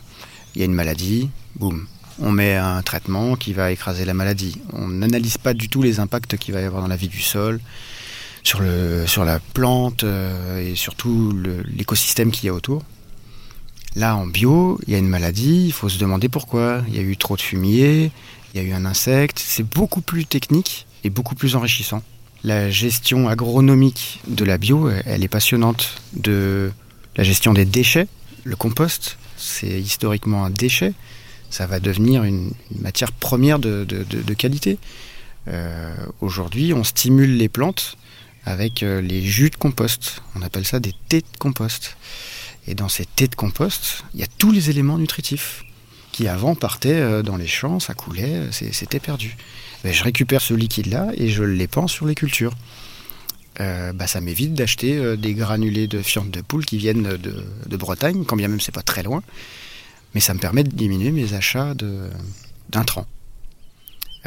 il 0.54 0.60
y 0.60 0.62
a 0.62 0.64
une 0.64 0.74
maladie, 0.74 1.30
boum, 1.56 1.86
on 2.20 2.30
met 2.30 2.56
un 2.56 2.82
traitement 2.82 3.36
qui 3.36 3.52
va 3.52 3.72
écraser 3.72 4.04
la 4.04 4.14
maladie. 4.14 4.60
On 4.72 4.88
n'analyse 4.88 5.38
pas 5.38 5.54
du 5.54 5.68
tout 5.68 5.82
les 5.82 6.00
impacts 6.00 6.36
qu'il 6.36 6.54
va 6.54 6.60
y 6.60 6.64
avoir 6.64 6.82
dans 6.82 6.88
la 6.88 6.96
vie 6.96 7.08
du 7.08 7.20
sol, 7.20 7.60
sur, 8.42 8.60
le, 8.60 9.06
sur 9.06 9.24
la 9.24 9.38
plante 9.38 10.04
et 10.04 10.74
surtout 10.74 11.32
l'écosystème 11.76 12.30
qu'il 12.30 12.46
y 12.46 12.48
a 12.48 12.54
autour. 12.54 12.82
Là, 13.94 14.16
en 14.16 14.26
bio, 14.26 14.80
il 14.86 14.92
y 14.92 14.96
a 14.96 14.98
une 14.98 15.08
maladie, 15.08 15.66
il 15.66 15.72
faut 15.72 15.88
se 15.88 15.98
demander 15.98 16.28
pourquoi. 16.28 16.82
Il 16.88 16.96
y 16.96 16.98
a 16.98 17.02
eu 17.02 17.16
trop 17.16 17.36
de 17.36 17.42
fumier, 17.42 18.10
il 18.54 18.62
y 18.62 18.64
a 18.64 18.66
eu 18.66 18.72
un 18.72 18.86
insecte. 18.86 19.38
C'est 19.38 19.62
beaucoup 19.62 20.00
plus 20.00 20.24
technique 20.24 20.86
et 21.04 21.10
beaucoup 21.10 21.34
plus 21.34 21.56
enrichissant. 21.56 22.02
La 22.42 22.70
gestion 22.70 23.28
agronomique 23.28 24.20
de 24.26 24.44
la 24.44 24.58
bio, 24.58 24.90
elle 25.04 25.22
est 25.22 25.28
passionnante. 25.28 26.00
De 26.14 26.72
la 27.16 27.24
gestion 27.24 27.52
des 27.52 27.66
déchets, 27.66 28.08
le 28.44 28.56
compost, 28.56 29.18
c'est 29.36 29.80
historiquement 29.80 30.44
un 30.44 30.50
déchet. 30.50 30.94
Ça 31.52 31.66
va 31.66 31.80
devenir 31.80 32.24
une, 32.24 32.52
matière 32.80 33.12
première 33.12 33.58
de, 33.58 33.84
qualité. 34.34 34.78
Euh, 35.48 35.94
aujourd'hui, 36.22 36.72
on 36.72 36.82
stimule 36.82 37.36
les 37.36 37.50
plantes 37.50 37.98
avec 38.46 38.82
euh, 38.82 39.02
les 39.02 39.20
jus 39.22 39.50
de 39.50 39.56
compost. 39.56 40.22
On 40.34 40.40
appelle 40.40 40.66
ça 40.66 40.80
des 40.80 40.94
thés 41.10 41.20
de 41.20 41.38
compost. 41.38 41.98
Et 42.66 42.74
dans 42.74 42.88
ces 42.88 43.04
thés 43.04 43.28
de 43.28 43.34
compost, 43.34 44.02
il 44.14 44.20
y 44.20 44.22
a 44.22 44.26
tous 44.38 44.50
les 44.50 44.70
éléments 44.70 44.96
nutritifs 44.96 45.64
qui 46.10 46.26
avant 46.26 46.54
partaient 46.54 46.88
euh, 46.88 47.22
dans 47.22 47.36
les 47.36 47.46
champs, 47.46 47.80
ça 47.80 47.92
coulait, 47.92 48.50
c'était 48.50 48.98
perdu. 48.98 49.36
Ben, 49.84 49.92
je 49.92 50.04
récupère 50.04 50.40
ce 50.40 50.54
liquide-là 50.54 51.10
et 51.18 51.28
je 51.28 51.42
l'épand 51.42 51.86
sur 51.86 52.06
les 52.06 52.14
cultures. 52.14 52.54
Bah, 53.58 54.08
ça 54.08 54.20
m'évite 54.20 54.54
d'acheter 54.54 55.16
des 55.16 55.34
granulés 55.34 55.86
de 55.86 56.02
fientes 56.02 56.32
de 56.32 56.40
poule 56.40 56.64
qui 56.64 56.78
viennent 56.78 57.16
de, 57.16 57.76
Bretagne, 57.76 58.24
quand 58.24 58.34
bien 58.34 58.48
même 58.48 58.60
c'est 58.60 58.74
pas 58.74 58.82
très 58.82 59.04
loin, 59.04 59.22
mais 60.14 60.20
ça 60.20 60.34
me 60.34 60.38
permet 60.38 60.64
de 60.64 60.70
diminuer 60.70 61.10
mes 61.10 61.34
achats 61.34 61.74
d'intrants. 62.70 63.06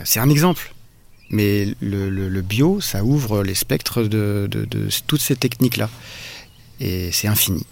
C'est 0.03 0.19
un 0.19 0.29
exemple, 0.29 0.73
mais 1.29 1.67
le, 1.81 2.41
bio, 2.41 2.81
ça 2.81 3.03
ouvre 3.03 3.43
les 3.43 3.55
spectres 3.55 4.03
de 4.03 4.49
toutes 5.07 5.21
ces 5.21 5.35
techniques-là, 5.35 5.89
et 6.79 7.11
c'est 7.11 7.27
infini. 7.27 7.65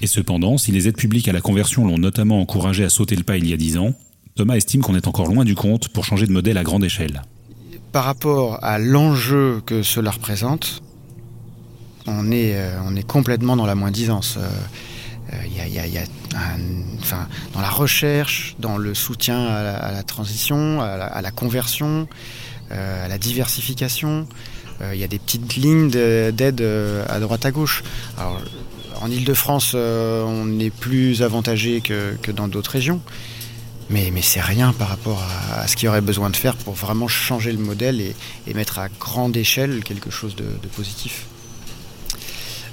Et 0.00 0.06
cependant, 0.06 0.58
si 0.58 0.70
les 0.70 0.88
aides 0.88 0.96
publiques 0.96 1.28
à 1.28 1.32
la 1.32 1.40
conversion 1.40 1.86
l'ont 1.86 1.98
notamment 1.98 2.40
encouragé 2.40 2.84
à 2.84 2.88
sauter 2.88 3.16
le 3.16 3.24
pas 3.24 3.36
il 3.36 3.48
y 3.48 3.52
a 3.52 3.56
10 3.56 3.78
ans, 3.78 3.94
Thomas 4.36 4.54
estime 4.54 4.82
qu'on 4.82 4.94
est 4.94 5.08
encore 5.08 5.26
loin 5.26 5.44
du 5.44 5.54
compte 5.56 5.88
pour 5.88 6.04
changer 6.04 6.26
de 6.26 6.32
modèle 6.32 6.58
à 6.58 6.62
grande 6.62 6.84
échelle. 6.84 7.22
Par 7.90 8.04
rapport 8.04 8.62
à 8.62 8.78
l'enjeu 8.78 9.60
que 9.66 9.82
cela 9.82 10.12
représente, 10.12 10.82
on 12.06 12.30
est, 12.30 12.54
euh, 12.54 12.78
on 12.84 12.94
est 12.94 13.06
complètement 13.06 13.56
dans 13.56 13.66
la 13.66 13.74
moins-disance. 13.74 14.38
Il 15.46 15.54
y 15.54 15.78
a, 15.80 16.04
dans 17.52 17.60
la 17.60 17.70
recherche, 17.70 18.56
dans 18.58 18.78
le 18.78 18.94
soutien 18.94 19.46
à 19.46 19.92
la, 19.92 20.02
transition, 20.02 20.80
à 20.80 21.20
la, 21.20 21.30
conversion, 21.30 22.08
euh, 22.72 23.04
à 23.04 23.08
la 23.08 23.18
diversification, 23.18 24.26
euh, 24.80 24.94
il 24.94 25.00
y 25.00 25.04
a 25.04 25.08
des 25.08 25.18
petites 25.18 25.56
lignes 25.56 25.90
d'aide 25.90 26.64
à 27.08 27.20
droite 27.20 27.44
à 27.44 27.50
gauche. 27.50 27.82
En 29.00 29.10
Ile-de-France, 29.10 29.72
euh, 29.74 30.24
on 30.24 30.58
est 30.58 30.70
plus 30.70 31.22
avantagé 31.22 31.80
que, 31.80 32.30
dans 32.32 32.48
d'autres 32.48 32.72
régions. 32.72 33.00
Mais 33.90 34.12
c'est 34.20 34.40
rien 34.40 34.72
par 34.72 34.88
rapport 34.88 35.22
à, 35.52 35.66
ce 35.66 35.76
qu'il 35.76 35.86
y 35.86 35.88
aurait 35.88 36.02
besoin 36.02 36.30
de 36.30 36.36
faire 36.36 36.56
pour 36.56 36.74
vraiment 36.74 37.08
changer 37.08 37.52
le 37.52 37.58
modèle 37.58 38.00
et, 38.00 38.14
mettre 38.54 38.78
à 38.78 38.88
grande 38.88 39.36
échelle 39.36 39.82
quelque 39.82 40.10
chose 40.10 40.36
de, 40.36 40.44
positif. 40.76 41.26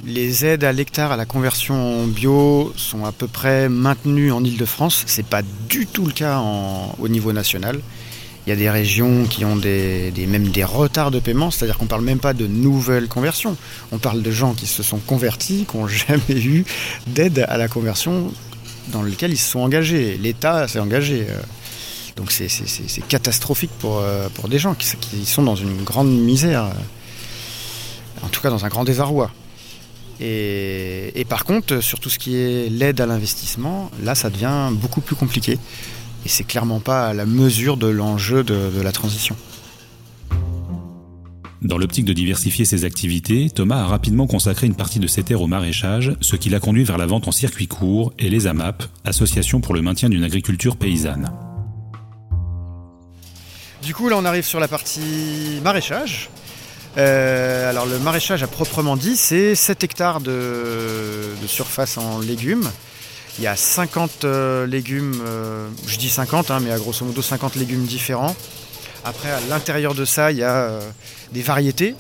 Les 0.04 0.46
aides 0.46 0.64
à 0.64 0.72
l'hectare 0.72 1.12
à 1.12 1.18
la 1.18 1.26
conversion 1.26 2.06
bio 2.06 2.74
sont 2.76 3.06
à 3.06 3.12
peu 3.12 3.28
près 3.28 3.70
maintenues 3.70 4.32
en 4.32 4.44
Ile-de-France. 4.44 5.06
Ce 5.08 5.18
n'est 5.18 5.28
pas 5.28 5.42
du 5.70 5.88
tout 5.88 6.06
le 6.06 6.12
cas 6.12 6.42
au 7.00 7.08
niveau 7.08 7.32
national. 7.32 7.80
Il 8.46 8.52
y 8.52 8.54
a 8.54 8.56
des 8.56 8.70
régions 8.70 9.26
qui 9.26 9.44
ont 9.44 9.56
même 9.56 10.50
des 10.50 10.64
retards 10.64 11.10
de 11.10 11.20
paiement, 11.20 11.50
c'est-à-dire 11.50 11.78
qu'on 11.78 11.86
ne 11.86 11.90
parle 11.90 12.04
même 12.04 12.20
pas 12.20 12.34
de 12.34 12.46
nouvelles 12.46 13.08
conversions. 13.08 13.58
On 13.92 13.98
parle 13.98 14.22
de 14.22 14.30
gens 14.30 14.54
qui 14.54 14.68
se 14.68 14.84
sont 14.84 15.00
convertis, 15.00 15.66
qui 15.70 15.78
n'ont 15.78 15.88
jamais 16.08 16.22
eu 16.30 16.64
d'aide 17.08 17.46
à 17.48 17.58
la 17.58 17.68
conversion 17.68 18.32
dans 18.90 19.02
lequel 19.02 19.32
ils 19.32 19.38
se 19.38 19.50
sont 19.50 19.62
engagés. 19.62 20.18
L'État 20.18 20.68
s'est 20.68 20.80
engagé. 20.80 21.26
Euh. 21.28 21.42
Donc 22.18 22.32
c'est 22.32 23.08
catastrophique 23.08 23.72
pour, 23.80 24.00
euh, 24.00 24.30
des 24.48 24.60
gens 24.60 24.74
qui, 24.74 24.96
qui, 24.98 25.26
sont 25.26 25.44
dans 25.44 25.56
une 25.56 25.84
grande 25.84 26.10
misère, 26.10 26.72
en 28.24 28.30
tout 28.30 28.40
cas 28.40 28.50
dans 28.50 28.64
un 28.64 28.70
grand 28.70 28.86
désarroi. 28.86 29.32
Et, 30.20 31.20
et 31.20 31.26
par 31.26 31.46
contre, 31.46 31.82
sur 31.82 32.00
tout 32.00 32.10
ce 32.10 32.20
qui 32.20 32.36
est 32.36 32.70
l'aide 32.70 33.02
à 33.02 33.06
l'investissement, 33.06 33.92
là 34.04 34.16
ça 34.16 34.30
devient 34.30 34.70
beaucoup 34.74 35.02
plus 35.02 35.16
compliqué 35.16 35.60
et 36.26 36.30
c'est 36.30 36.44
clairement 36.44 36.80
pas 36.80 37.08
à 37.08 37.14
la 37.14 37.26
mesure 37.26 37.78
de 37.78 37.88
l'enjeu 37.88 38.44
de, 38.44 38.82
la 38.82 38.92
transition. 38.92 39.36
Dans 41.62 41.78
l'optique 41.78 42.06
de 42.06 42.14
diversifier 42.14 42.66
ses 42.66 42.84
activités, 42.84 43.50
Thomas 43.50 43.78
a 43.78 43.86
rapidement 43.86 44.28
consacré 44.28 44.68
une 44.68 44.76
partie 44.76 45.00
de 45.00 45.08
ses 45.08 45.24
terres 45.24 45.42
au 45.42 45.48
maraîchage, 45.48 46.14
ce 46.22 46.36
qui 46.36 46.50
l'a 46.50 46.60
conduit 46.60 46.84
vers 46.84 46.98
la 46.98 47.06
vente 47.06 47.28
en 47.28 47.32
circuit 47.32 47.68
court 47.68 48.14
et 48.20 48.30
les 48.30 48.48
AMAP, 48.48 48.84
Association 49.04 49.62
pour 49.62 49.74
le 49.74 49.82
maintien 49.82 50.10
d'une 50.10 50.24
agriculture 50.24 50.78
paysanne. 50.78 51.32
Du 53.82 53.94
coup, 53.94 54.10
là, 54.10 54.18
on 54.18 54.26
arrive 54.26 54.46
sur 54.46 54.60
la 54.60 54.68
partie 54.68 55.60
maraîchage. 55.64 56.30
Euh, 56.98 57.70
alors, 57.70 57.86
le 57.86 58.00
maraîchage 58.00 58.44
à 58.44 58.48
proprement 58.48 58.96
dit, 58.96 59.18
c'est 59.18 59.56
7 59.56 59.84
hectares 59.84 60.22
de 60.22 61.34
surface 61.48 61.98
en 61.98 62.20
légumes, 62.20 62.70
il 63.38 63.44
y 63.44 63.48
a 63.48 63.56
50 63.56 64.24
euh, 64.24 64.66
légumes, 64.66 65.22
euh, 65.26 65.68
je 65.88 65.98
dis 65.98 66.10
50, 66.10 66.52
hein, 66.52 66.60
mais 66.62 66.72
à 66.72 66.78
grosso 66.78 67.06
modo 67.06 67.22
50 67.22 67.56
légumes 67.56 67.84
différents. 67.84 68.36
Après, 69.04 69.30
à 69.30 69.40
l'intérieur 69.50 69.94
de 69.94 70.06
ça, 70.06 70.32
il 70.32 70.38
y 70.38 70.44
a 70.44 70.80
des 71.32 71.42
variétés. 71.42 71.96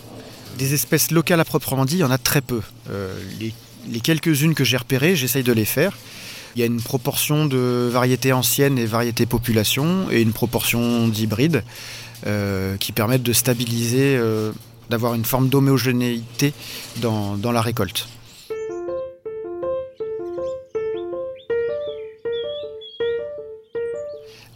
Des 0.57 0.73
espèces 0.73 1.11
locales 1.11 1.39
à 1.39 1.45
proprement 1.45 1.85
dit, 1.85 1.95
il 1.95 1.99
y 1.99 2.03
en 2.03 2.11
a 2.11 2.17
très 2.17 2.41
peu. 2.41 2.61
les, 3.39 3.53
les 3.87 3.99
quelques-unes 3.99 4.55
que 4.55 4.63
j'ai 4.63 4.77
repérées, 4.77 5.15
j'essaye 5.15 5.43
de 5.43 5.51
les 5.51 5.65
faire. 5.65 5.95
Il 6.55 6.61
y 6.61 6.63
a 6.63 6.65
une 6.65 6.81
proportion 6.81 7.45
de 7.45 7.89
variétés 7.91 8.33
anciennes 8.33 8.79
et 8.79 8.85
variétés 8.85 9.25
population 9.25 10.09
et 10.09 10.21
une 10.21 10.33
proportion 10.33 11.07
d'hybrides 11.07 11.63
qui 12.79 12.91
permettent 12.91 13.23
de 13.23 13.33
stabiliser, 13.33 14.19
d'avoir 14.89 15.13
une 15.13 15.25
forme 15.25 15.49
d'homogénéité 15.49 16.53
dans, 16.97 17.37
dans 17.37 17.51
la 17.51 17.61
récolte. 17.61 18.07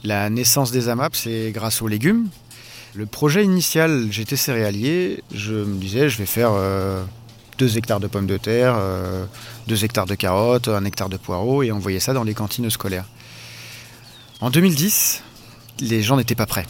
La 0.03 0.29
naissance 0.29 0.71
des 0.71 0.87
AMAP, 0.89 1.15
c'est 1.15 1.51
grâce 1.51 1.81
aux 1.81 1.87
légumes. 1.87 2.29
Le 2.95 3.05
projet 3.05 3.43
initial, 3.43 4.07
j'étais 4.09 4.37
céréalier, 4.37 5.23
je 5.33 5.53
me 5.53 5.77
disais, 5.77 6.09
je 6.09 6.17
vais 6.17 6.25
faire 6.25 6.51
2 6.51 6.57
euh, 6.57 7.05
hectares 7.75 7.99
de 7.99 8.07
pommes 8.07 8.25
de 8.25 8.37
terre, 8.37 8.73
2 8.73 8.79
euh, 8.79 9.77
hectares 9.83 10.05
de 10.05 10.15
carottes, 10.15 10.69
1 10.69 10.85
hectare 10.85 11.09
de 11.09 11.17
poireaux, 11.17 11.63
et 11.63 11.71
envoyer 11.71 11.99
ça 11.99 12.13
dans 12.13 12.23
les 12.23 12.33
cantines 12.33 12.69
scolaires. 12.69 13.05
En 14.41 14.49
2010, 14.49 15.21
les 15.81 16.01
gens 16.01 16.17
n'étaient 16.17 16.33
pas 16.33 16.45
prêts. 16.45 16.65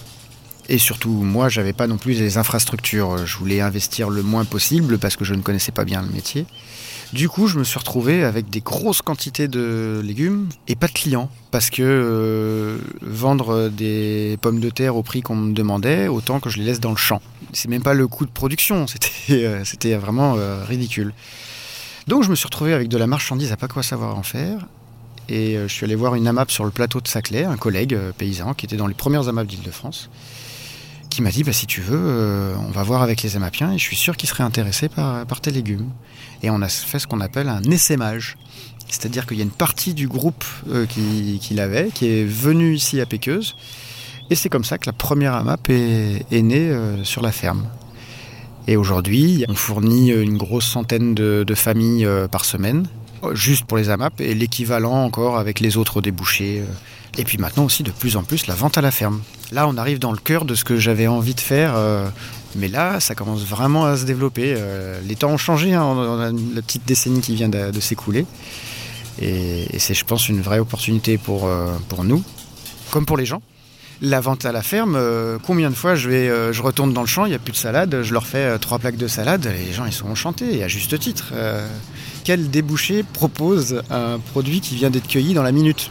Et 0.71 0.77
surtout, 0.77 1.09
moi, 1.09 1.49
j'avais 1.49 1.73
pas 1.73 1.87
non 1.87 1.97
plus 1.97 2.13
les 2.13 2.37
infrastructures. 2.37 3.25
Je 3.25 3.37
voulais 3.37 3.59
investir 3.59 4.11
le 4.11 4.21
moins 4.21 4.45
possible 4.45 4.99
parce 4.99 5.15
que 5.15 5.25
je 5.25 5.33
ne 5.33 5.41
connaissais 5.41 5.71
pas 5.71 5.83
bien 5.83 6.03
le 6.03 6.09
métier. 6.09 6.45
Du 7.11 7.27
coup, 7.27 7.47
je 7.47 7.57
me 7.57 7.63
suis 7.63 7.79
retrouvé 7.79 8.23
avec 8.23 8.51
des 8.51 8.61
grosses 8.61 9.01
quantités 9.01 9.47
de 9.47 9.99
légumes 10.05 10.47
et 10.67 10.75
pas 10.75 10.85
de 10.85 10.91
clients 10.91 11.31
parce 11.49 11.71
que 11.71 11.81
euh, 11.81 12.77
vendre 13.01 13.69
des 13.69 14.37
pommes 14.41 14.59
de 14.59 14.69
terre 14.69 14.95
au 14.95 15.01
prix 15.01 15.21
qu'on 15.21 15.35
me 15.35 15.53
demandait, 15.53 16.07
autant 16.07 16.39
que 16.39 16.51
je 16.51 16.59
les 16.59 16.65
laisse 16.65 16.79
dans 16.79 16.91
le 16.91 16.97
champ. 16.97 17.19
C'est 17.51 17.67
même 17.67 17.81
pas 17.81 17.95
le 17.95 18.07
coût 18.07 18.27
de 18.27 18.31
production, 18.31 18.85
c'était 19.65 19.93
euh, 19.93 19.99
vraiment 19.99 20.35
euh, 20.37 20.63
ridicule. 20.63 21.15
Donc 22.05 22.23
je 22.23 22.29
me 22.29 22.35
suis 22.35 22.45
retrouvé 22.45 22.73
avec 22.73 22.89
de 22.89 22.97
la 22.97 23.07
marchandise 23.07 23.51
à 23.51 23.57
pas 23.57 23.67
quoi 23.67 23.81
savoir 23.81 24.15
en 24.15 24.23
faire. 24.23 24.67
Et 25.29 25.57
je 25.61 25.67
suis 25.67 25.85
allé 25.85 25.93
voir 25.93 26.15
une 26.15 26.27
AMAP 26.27 26.49
sur 26.49 26.65
le 26.65 26.71
plateau 26.71 27.01
de 27.01 27.07
Saclay, 27.07 27.43
un 27.43 27.55
collègue 27.55 27.95
paysan 28.17 28.55
qui 28.55 28.65
était 28.65 28.77
dans 28.77 28.87
les 28.87 28.95
premières 28.95 29.27
AMAP 29.27 29.45
d'Île-de-France 29.45 30.09
qui 31.09 31.21
m'a 31.21 31.31
dit 31.31 31.43
bah, 31.43 31.53
si 31.53 31.65
tu 31.65 31.81
veux, 31.81 31.99
euh, 31.99 32.55
on 32.67 32.71
va 32.71 32.83
voir 32.83 33.01
avec 33.01 33.21
les 33.23 33.35
Amapiens 33.35 33.71
et 33.71 33.77
je 33.77 33.83
suis 33.83 33.95
sûr 33.95 34.15
qu'ils 34.15 34.29
seraient 34.29 34.43
intéressés 34.43 34.89
par, 34.89 35.25
par 35.25 35.41
tes 35.41 35.51
légumes. 35.51 35.89
Et 36.43 36.49
on 36.49 36.61
a 36.61 36.69
fait 36.69 36.99
ce 36.99 37.07
qu'on 37.07 37.21
appelle 37.21 37.49
un 37.49 37.63
essaimage. 37.63 38.37
C'est-à-dire 38.87 39.25
qu'il 39.27 39.37
y 39.37 39.41
a 39.41 39.43
une 39.43 39.51
partie 39.51 39.93
du 39.93 40.07
groupe 40.07 40.45
euh, 40.69 40.85
qui, 40.85 41.39
qui 41.41 41.53
l'avait, 41.53 41.89
qui 41.93 42.07
est 42.07 42.25
venu 42.25 42.73
ici 42.73 42.99
à 43.01 43.05
Péqueuse. 43.05 43.55
Et 44.29 44.35
c'est 44.35 44.49
comme 44.49 44.63
ça 44.63 44.77
que 44.77 44.85
la 44.85 44.93
première 44.93 45.33
AMAP 45.33 45.69
est, 45.69 46.25
est 46.31 46.41
née 46.41 46.69
euh, 46.69 47.03
sur 47.03 47.21
la 47.21 47.31
ferme. 47.31 47.67
Et 48.67 48.77
aujourd'hui, 48.77 49.45
on 49.47 49.55
fournit 49.55 50.11
une 50.11 50.37
grosse 50.37 50.67
centaine 50.67 51.15
de 51.15 51.55
familles 51.55 52.07
par 52.29 52.45
semaine, 52.45 52.87
juste 53.33 53.65
pour 53.65 53.77
les 53.77 53.89
AMAP, 53.89 54.21
et 54.21 54.33
l'équivalent 54.33 55.03
encore 55.03 55.37
avec 55.37 55.59
les 55.59 55.77
autres 55.77 56.01
débouchés. 56.01 56.63
Et 57.17 57.23
puis 57.23 57.37
maintenant 57.37 57.65
aussi, 57.65 57.83
de 57.83 57.91
plus 57.91 58.15
en 58.17 58.23
plus, 58.23 58.47
la 58.47 58.55
vente 58.55 58.77
à 58.77 58.81
la 58.81 58.91
ferme. 58.91 59.21
Là, 59.51 59.67
on 59.67 59.77
arrive 59.77 59.99
dans 59.99 60.11
le 60.11 60.17
cœur 60.17 60.45
de 60.45 60.55
ce 60.55 60.63
que 60.63 60.77
j'avais 60.77 61.07
envie 61.07 61.33
de 61.33 61.39
faire. 61.39 61.73
Euh, 61.75 62.07
mais 62.55 62.67
là, 62.67 62.99
ça 62.99 63.15
commence 63.15 63.43
vraiment 63.43 63.85
à 63.85 63.97
se 63.97 64.05
développer. 64.05 64.53
Euh, 64.57 64.99
les 65.05 65.15
temps 65.15 65.31
ont 65.31 65.37
changé, 65.37 65.73
hein, 65.73 65.83
on 65.83 66.19
a 66.19 66.31
la 66.31 66.61
petite 66.61 66.85
décennie 66.85 67.21
qui 67.21 67.35
vient 67.35 67.49
de, 67.49 67.79
s'écouler. 67.79 68.25
Et, 69.21 69.67
c'est, 69.79 69.93
je 69.93 70.05
pense, 70.05 70.29
une 70.29 70.41
vraie 70.41 70.59
opportunité 70.59 71.17
pour, 71.17 71.47
euh, 71.47 71.73
nous, 72.03 72.23
comme 72.91 73.05
pour 73.05 73.17
les 73.17 73.25
gens. 73.25 73.41
La 74.01 74.21
vente 74.21 74.45
à 74.45 74.53
la 74.53 74.61
ferme, 74.61 74.95
euh, 74.95 75.37
combien 75.45 75.69
de 75.69 75.75
fois 75.75 75.95
je 75.95 76.09
vais, 76.09 76.29
euh, 76.29 76.53
je 76.53 76.61
retourne 76.61 76.93
dans 76.93 77.01
le 77.01 77.07
champ, 77.07 77.25
il 77.25 77.29
n'y 77.29 77.35
a 77.35 77.39
plus 77.39 77.51
de 77.51 77.57
salade, 77.57 78.01
je 78.01 78.13
leur 78.13 78.25
fais 78.25 78.37
euh, 78.37 78.57
trois 78.57 78.79
plaques 78.79 78.95
de 78.95 79.09
salade, 79.09 79.45
les 79.45 79.73
gens 79.73 79.85
ils 79.85 79.91
sont 79.91 80.07
enchantés, 80.07 80.55
et 80.55 80.63
à 80.63 80.69
juste 80.69 80.97
titre. 80.99 81.33
Euh, 82.19 82.21
quel 82.23 82.49
débouché 82.49 83.03
propose 83.03 83.81
un 83.89 84.19
produit 84.19 84.61
qui 84.61 84.75
vient 84.75 84.89
d'être 84.89 85.07
cueilli 85.07 85.33
dans 85.33 85.43
la 85.43 85.51
minute 85.51 85.89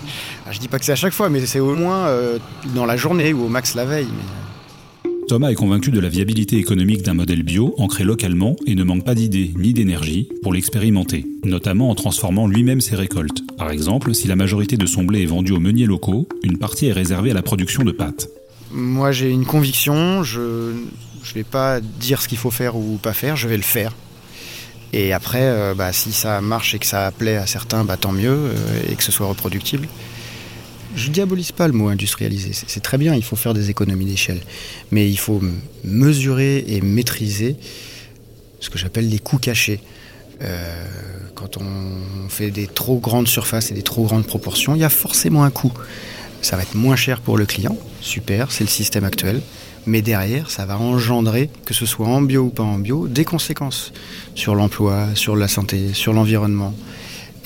Je 0.50 0.58
dis 0.58 0.68
pas 0.68 0.78
que 0.78 0.84
c'est 0.84 0.92
à 0.92 0.96
chaque 0.96 1.12
fois, 1.12 1.28
mais 1.28 1.44
c'est 1.46 1.60
au 1.60 1.74
moins 1.76 2.06
euh, 2.08 2.38
dans 2.74 2.86
la 2.86 2.96
journée 2.96 3.32
ou 3.32 3.44
au 3.44 3.48
max 3.48 3.74
la 3.74 3.84
veille. 3.84 4.08
mais- 4.10 5.10
Thomas 5.28 5.50
est 5.50 5.54
convaincu 5.54 5.92
de 5.92 6.00
la 6.00 6.08
viabilité 6.08 6.56
économique 6.56 7.02
d'un 7.02 7.14
modèle 7.14 7.44
bio 7.44 7.72
ancré 7.78 8.02
localement 8.02 8.56
et 8.66 8.74
ne 8.74 8.82
manque 8.82 9.04
pas 9.04 9.14
d'idées 9.14 9.52
ni 9.56 9.72
d'énergie 9.72 10.28
pour 10.42 10.52
l'expérimenter, 10.52 11.24
notamment 11.44 11.88
en 11.90 11.94
transformant 11.94 12.48
lui-même 12.48 12.80
ses 12.80 12.96
récoltes. 12.96 13.42
Par 13.56 13.70
exemple, 13.70 14.12
si 14.12 14.26
la 14.26 14.34
majorité 14.34 14.76
de 14.76 14.86
son 14.86 15.04
blé 15.04 15.22
est 15.22 15.26
vendu 15.26 15.52
aux 15.52 15.60
meuniers 15.60 15.86
locaux, 15.86 16.26
une 16.42 16.58
partie 16.58 16.86
est 16.86 16.92
réservée 16.92 17.30
à 17.30 17.34
la 17.34 17.42
production 17.42 17.84
de 17.84 17.92
pâtes. 17.92 18.28
Moi, 18.72 19.12
j'ai 19.12 19.30
une 19.30 19.46
conviction. 19.46 20.24
Je 20.24 20.40
ne 20.40 21.34
vais 21.36 21.44
pas 21.44 21.80
dire 21.80 22.20
ce 22.20 22.26
qu'il 22.26 22.38
faut 22.38 22.50
faire 22.50 22.74
ou 22.76 22.98
pas 23.00 23.12
faire. 23.12 23.36
Je 23.36 23.46
vais 23.46 23.56
le 23.56 23.62
faire. 23.62 23.94
Et 24.92 25.12
après, 25.12 25.42
euh, 25.42 25.74
bah, 25.74 25.92
si 25.92 26.12
ça 26.12 26.40
marche 26.40 26.74
et 26.74 26.78
que 26.78 26.86
ça 26.86 27.12
plaît 27.16 27.36
à 27.36 27.46
certains, 27.46 27.84
bah, 27.84 27.96
tant 27.96 28.12
mieux, 28.12 28.30
euh, 28.30 28.82
et 28.90 28.96
que 28.96 29.02
ce 29.02 29.12
soit 29.12 29.26
reproductible. 29.26 29.88
Je 30.96 31.10
diabolise 31.10 31.52
pas 31.52 31.68
le 31.68 31.72
mot 31.72 31.88
industrialiser. 31.88 32.50
C'est 32.52 32.82
très 32.82 32.98
bien. 32.98 33.14
Il 33.14 33.22
faut 33.22 33.36
faire 33.36 33.54
des 33.54 33.70
économies 33.70 34.06
d'échelle, 34.06 34.40
mais 34.90 35.08
il 35.08 35.18
faut 35.18 35.40
mesurer 35.84 36.64
et 36.66 36.80
maîtriser 36.80 37.56
ce 38.58 38.70
que 38.70 38.78
j'appelle 38.78 39.08
les 39.08 39.20
coûts 39.20 39.38
cachés. 39.38 39.80
Euh, 40.42 40.84
quand 41.34 41.58
on 41.58 42.28
fait 42.28 42.50
des 42.50 42.66
trop 42.66 42.98
grandes 42.98 43.28
surfaces 43.28 43.70
et 43.70 43.74
des 43.74 43.82
trop 43.82 44.04
grandes 44.04 44.26
proportions, 44.26 44.74
il 44.74 44.80
y 44.80 44.84
a 44.84 44.90
forcément 44.90 45.44
un 45.44 45.50
coût. 45.50 45.72
Ça 46.42 46.56
va 46.56 46.62
être 46.62 46.74
moins 46.74 46.96
cher 46.96 47.20
pour 47.20 47.38
le 47.38 47.46
client, 47.46 47.76
super, 48.00 48.50
c'est 48.50 48.64
le 48.64 48.70
système 48.70 49.04
actuel. 49.04 49.42
Mais 49.86 50.02
derrière, 50.02 50.50
ça 50.50 50.66
va 50.66 50.78
engendrer, 50.78 51.50
que 51.64 51.74
ce 51.74 51.86
soit 51.86 52.06
en 52.06 52.22
bio 52.22 52.42
ou 52.42 52.50
pas 52.50 52.62
en 52.62 52.78
bio, 52.78 53.08
des 53.08 53.24
conséquences 53.24 53.92
sur 54.34 54.54
l'emploi, 54.54 55.08
sur 55.14 55.36
la 55.36 55.48
santé, 55.48 55.94
sur 55.94 56.12
l'environnement. 56.12 56.74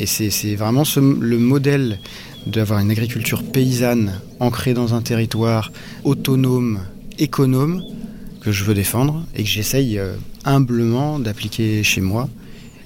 Et 0.01 0.07
c'est 0.07 0.57
vraiment 0.57 0.83
le 0.97 1.39
modèle 1.39 2.01
d'avoir 2.47 2.81
une 2.81 2.91
agriculture 2.91 3.43
paysanne 3.45 4.21
ancrée 4.41 4.75
dans 4.75 4.95
un 4.95 5.03
territoire 5.03 5.71
autonome, 6.03 6.81
économe, 7.19 7.83
que 8.41 8.51
je 8.53 8.65
veux 8.65 8.75
défendre 8.75 9.25
et 9.35 9.43
que 9.45 9.49
j'essaye 9.49 9.99
euh, 9.99 10.17
humblement 10.45 11.19
d'appliquer 11.19 11.83
chez 11.83 12.01
moi. 12.03 12.29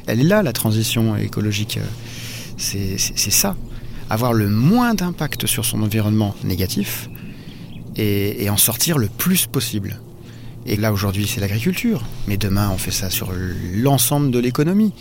Elle 0.06 0.20
est 0.20 0.24
là, 0.24 0.42
la 0.42 0.52
transition 0.52 1.16
écologique. 1.16 1.78
euh, 1.78 2.96
c'est 2.98 3.30
ça 3.30 3.56
avoir 4.10 4.32
le 4.32 4.48
moins 4.48 4.94
d'impact 4.94 5.46
sur 5.46 5.64
son 5.64 5.82
environnement 5.82 6.34
négatif 6.44 7.08
et, 7.98 8.48
en 8.48 8.56
sortir 8.56 8.98
le 8.98 9.08
plus 9.08 9.46
possible. 9.46 10.00
Et 10.66 10.76
là 10.76 10.92
aujourd'hui 10.92 11.26
c'est 11.26 11.40
l'agriculture, 11.40 12.04
mais 12.26 12.36
demain 12.36 12.70
on 12.72 12.78
fait 12.78 12.90
ça 12.90 13.10
sur 13.10 13.32
l'ensemble 13.74 14.30
de 14.30 14.38
l'économie. 14.38 14.92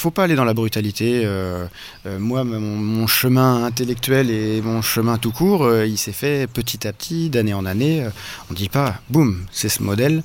Faut 0.00 0.10
pas 0.10 0.24
aller 0.24 0.34
dans 0.34 0.46
la 0.46 0.54
brutalité. 0.54 1.26
euh, 1.26 1.66
euh, 2.06 2.18
moi, 2.18 2.42
mon, 2.42 3.06
chemin 3.06 3.64
intellectuel 3.64 4.30
et 4.30 4.62
mon 4.62 4.80
chemin 4.80 5.18
tout 5.18 5.30
court, 5.30 5.64
euh, 5.64 5.84
il 5.84 5.98
s'est 5.98 6.12
fait 6.12 6.46
petit 6.46 6.88
à 6.88 6.94
petit, 6.94 7.28
d'année 7.28 7.52
en 7.52 7.66
année. 7.66 8.08
On 8.48 8.54
ne 8.54 8.56
dit 8.56 8.70
pas, 8.70 8.94
boum, 9.10 9.44
c'est 9.52 9.68
ce 9.68 9.82
modèle, 9.82 10.22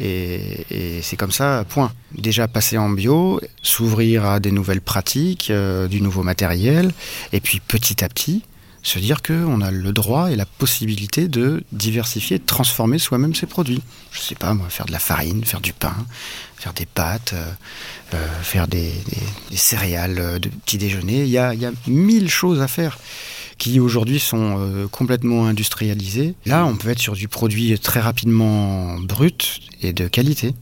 et, 0.00 1.00
c'est 1.02 1.16
comme 1.16 1.32
ça, 1.32 1.64
point. 1.68 1.92
Déjà 2.12 2.48
passer 2.48 2.78
en 2.78 2.90
bio, 2.90 3.40
s'ouvrir 3.62 4.24
à 4.24 4.40
des 4.40 4.50
nouvelles 4.52 4.80
pratiques, 4.80 5.50
euh, 5.50 5.88
du 5.88 6.00
nouveau 6.00 6.22
matériel, 6.22 6.92
et 7.32 7.40
puis 7.40 7.60
petit 7.60 8.04
à 8.04 8.08
petit, 8.08 8.42
se 8.82 8.98
dire 8.98 9.22
qu'on 9.22 9.60
a 9.60 9.70
le 9.70 9.92
droit 9.92 10.30
et 10.30 10.36
la 10.36 10.46
possibilité 10.46 11.28
de 11.28 11.62
diversifier, 11.72 12.38
de 12.38 12.44
transformer 12.44 12.98
soi-même 12.98 13.34
ses 13.34 13.46
produits. 13.46 13.82
Je 14.12 14.20
sais 14.20 14.34
pas, 14.36 14.54
moi, 14.54 14.68
faire 14.70 14.86
de 14.86 14.92
la 14.92 14.98
farine, 15.00 15.44
faire 15.44 15.60
du 15.60 15.72
pain, 15.72 15.94
faire 16.56 16.72
des 16.72 16.86
pâtes, 16.86 17.32
euh, 17.34 17.50
euh, 18.14 18.26
faire 18.42 18.68
des, 18.68 18.92
des- 19.50 19.56
céréales 19.56 20.38
de 20.40 20.48
petit 20.48 20.78
déjeuner. 20.78 21.24
Il 21.24 21.28
y 21.30 21.38
a 21.38 21.52
mille 21.86 22.30
choses 22.30 22.62
à 22.62 22.68
faire 22.68 22.98
qui 23.58 23.80
aujourd'hui 23.80 24.20
sont 24.20 24.56
euh, 24.58 24.86
complètement 24.86 25.46
industrialisées. 25.46 26.34
Là, 26.46 26.64
on 26.64 26.76
peut 26.76 26.88
être 26.88 27.00
sur 27.00 27.14
du 27.14 27.28
produit 27.28 27.78
très 27.78 28.00
rapidement 28.00 28.98
brut 29.00 29.60
et 29.82 29.92
de 29.92 30.08
qualité. 30.08 30.54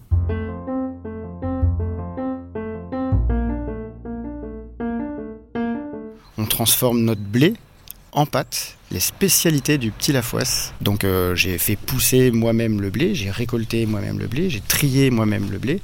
On 6.38 6.44
transforme 6.46 7.00
notre 7.02 7.20
blé 7.20 7.54
en 8.16 8.24
pâte, 8.24 8.76
les 8.90 8.98
spécialités 8.98 9.76
du 9.76 9.90
petit 9.90 10.11
Lafoisse. 10.11 10.72
Donc 10.81 11.05
euh, 11.05 11.35
j'ai 11.35 11.59
fait 11.59 11.76
pousser 11.76 12.31
moi-même 12.31 12.81
le 12.81 12.88
blé, 12.88 13.14
j'ai 13.14 13.31
récolté 13.31 13.85
moi-même 13.85 14.18
le 14.18 14.26
blé, 14.26 14.48
j'ai 14.48 14.62
trié 14.66 15.11
moi-même 15.11 15.50
le 15.50 15.59
blé, 15.59 15.83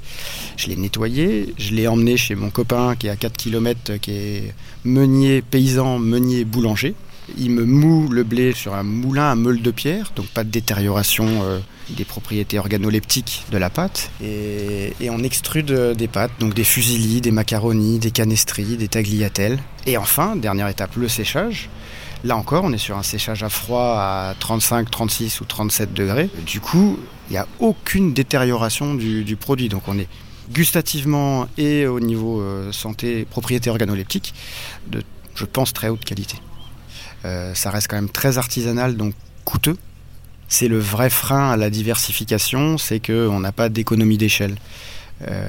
je 0.57 0.67
l'ai 0.67 0.75
nettoyé, 0.75 1.53
je 1.59 1.73
l'ai 1.75 1.87
emmené 1.87 2.17
chez 2.17 2.33
mon 2.33 2.49
copain 2.49 2.95
qui 2.95 3.05
est 3.05 3.11
à 3.11 3.15
4 3.15 3.37
km, 3.37 3.97
qui 3.97 4.11
est 4.11 4.53
meunier, 4.83 5.43
paysan, 5.43 5.99
meunier, 5.99 6.43
boulanger. 6.43 6.95
Il 7.37 7.51
me 7.51 7.65
moue 7.65 8.09
le 8.09 8.23
blé 8.23 8.51
sur 8.51 8.73
un 8.73 8.83
moulin 8.83 9.31
à 9.31 9.35
meule 9.35 9.61
de 9.61 9.71
pierre, 9.71 10.11
donc 10.15 10.25
pas 10.27 10.43
de 10.43 10.49
détérioration 10.49 11.25
euh, 11.43 11.59
des 11.91 12.03
propriétés 12.03 12.57
organoleptiques 12.57 13.45
de 13.51 13.57
la 13.57 13.69
pâte. 13.69 14.09
Et, 14.21 14.93
et 14.99 15.09
on 15.11 15.19
extrude 15.19 15.71
euh, 15.71 15.93
des 15.93 16.07
pâtes, 16.07 16.31
donc 16.39 16.55
des 16.55 16.63
fusillis, 16.63 17.21
des 17.21 17.31
macaronis, 17.31 17.99
des 17.99 18.11
canestris, 18.11 18.75
des 18.75 18.87
tagliatelles. 18.87 19.59
Et 19.85 19.97
enfin, 19.97 20.35
dernière 20.35 20.67
étape, 20.67 20.95
le 20.97 21.07
séchage. 21.07 21.69
Là 22.23 22.37
encore, 22.37 22.63
on 22.63 22.71
est 22.71 22.77
sur 22.77 22.97
un 22.97 23.03
séchage 23.03 23.43
à 23.43 23.49
froid 23.49 23.97
à 23.97 24.35
35, 24.39 24.89
36 24.89 25.41
ou 25.41 25.45
37 25.45 25.93
degrés. 25.93 26.29
Du 26.45 26.61
coup, 26.61 26.97
il 27.29 27.33
n'y 27.33 27.37
a 27.37 27.47
aucune 27.59 28.13
détérioration 28.13 28.95
du, 28.95 29.23
du 29.23 29.35
produit. 29.35 29.67
Donc 29.67 29.83
on 29.87 29.97
est 29.97 30.07
gustativement 30.51 31.47
et 31.57 31.85
au 31.85 31.99
niveau 31.99 32.41
euh, 32.41 32.71
santé, 32.71 33.25
propriété 33.25 33.69
organoleptique, 33.69 34.33
de, 34.87 35.03
je 35.35 35.45
pense, 35.45 35.73
très 35.73 35.89
haute 35.89 36.05
qualité. 36.05 36.37
Euh, 37.25 37.53
ça 37.53 37.71
reste 37.71 37.87
quand 37.87 37.95
même 37.95 38.09
très 38.09 38.37
artisanal, 38.37 38.95
donc 38.95 39.13
coûteux. 39.45 39.77
C'est 40.47 40.67
le 40.67 40.79
vrai 40.79 41.09
frein 41.09 41.51
à 41.51 41.57
la 41.57 41.69
diversification, 41.69 42.77
c'est 42.77 43.05
qu'on 43.05 43.39
n'a 43.39 43.51
pas 43.51 43.69
d'économie 43.69 44.17
d'échelle. 44.17 44.55
Euh, 45.27 45.47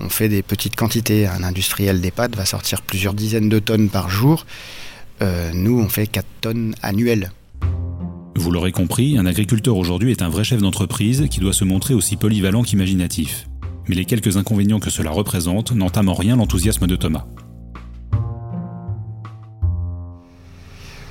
on 0.00 0.08
fait 0.08 0.28
des 0.28 0.42
petites 0.42 0.76
quantités. 0.76 1.26
Un 1.26 1.42
industriel 1.42 2.00
des 2.00 2.10
pâtes 2.10 2.36
va 2.36 2.44
sortir 2.44 2.82
plusieurs 2.82 3.14
dizaines 3.14 3.48
de 3.48 3.58
tonnes 3.58 3.88
par 3.88 4.08
jour. 4.08 4.46
Euh, 5.22 5.52
nous, 5.54 5.78
on 5.78 5.88
fait 5.88 6.06
4 6.06 6.26
tonnes 6.40 6.74
annuelles. 6.82 7.30
Vous 8.36 8.50
l'aurez 8.50 8.72
compris, 8.72 9.16
un 9.16 9.26
agriculteur 9.26 9.76
aujourd'hui 9.76 10.10
est 10.10 10.22
un 10.22 10.28
vrai 10.28 10.44
chef 10.44 10.60
d'entreprise 10.60 11.26
qui 11.30 11.40
doit 11.40 11.52
se 11.52 11.64
montrer 11.64 11.94
aussi 11.94 12.16
polyvalent 12.16 12.62
qu'imaginatif. 12.62 13.46
Mais 13.88 13.94
les 13.94 14.04
quelques 14.04 14.36
inconvénients 14.36 14.80
que 14.80 14.90
cela 14.90 15.10
représente 15.10 15.72
n'entament 15.72 16.12
en 16.12 16.14
rien 16.14 16.36
l'enthousiasme 16.36 16.86
de 16.86 16.96
Thomas. 16.96 17.26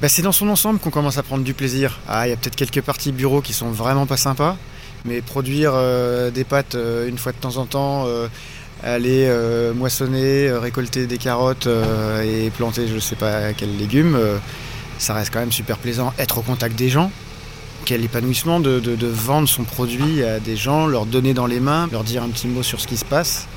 Bah, 0.03 0.09
c'est 0.09 0.21
dans 0.21 0.33
son 0.33 0.49
ensemble 0.49 0.79
qu'on 0.79 0.89
commence 0.89 1.17
à 1.17 1.23
prendre 1.23 1.45
du 1.45 1.53
plaisir. 1.53 2.01
Ah, 2.09 2.27
il 2.27 2.31
y 2.31 2.33
a 2.33 2.35
peut-être 2.35 2.57
quelques 2.57 2.81
parties 2.81 3.13
bureau 3.13 3.39
qui 3.39 3.53
sont 3.53 3.71
vraiment 3.71 4.05
pas 4.05 4.17
sympas, 4.17 4.57
mais 5.05 5.21
produire 5.21 5.71
euh, 5.75 6.29
des 6.29 6.43
pâtes 6.43 6.75
euh, 6.75 7.07
une 7.07 7.17
fois 7.17 7.31
de 7.31 7.37
temps 7.37 7.55
en 7.55 7.65
temps, 7.65 8.03
euh, 8.07 8.27
aller 8.83 9.25
euh, 9.27 9.73
moissonner, 9.73 10.47
euh, 10.47 10.59
récolter 10.59 11.07
des 11.07 11.17
carottes 11.17 11.67
euh, 11.67 12.21
et 12.21 12.49
planter 12.49 12.87
je 12.87 12.99
sais 12.99 13.15
pas 13.15 13.53
quels 13.53 13.77
légumes, 13.77 14.17
ça 14.97 15.13
reste 15.13 15.33
quand 15.33 15.39
même 15.39 15.51
super 15.51 15.77
plaisant. 15.77 16.13
Être 16.19 16.39
au 16.39 16.41
contact 16.41 16.75
des 16.75 16.89
gens, 16.89 17.11
quel 17.85 18.03
épanouissement 18.03 18.59
de, 18.59 19.07
vendre 19.07 19.47
son 19.47 19.63
produit 19.63 20.23
à 20.23 20.39
des 20.39 20.55
gens, 20.55 20.85
leur 20.87 21.05
donner 21.05 21.33
dans 21.33 21.47
les 21.47 21.59
mains, 21.59 21.87
leur 21.91 22.03
dire 22.03 22.23
un 22.23 22.29
petit 22.29 22.47
mot 22.47 22.63
sur 22.63 22.79
ce 22.79 22.87
qui 22.87 22.97
se 22.97 23.05
passe. 23.05 23.47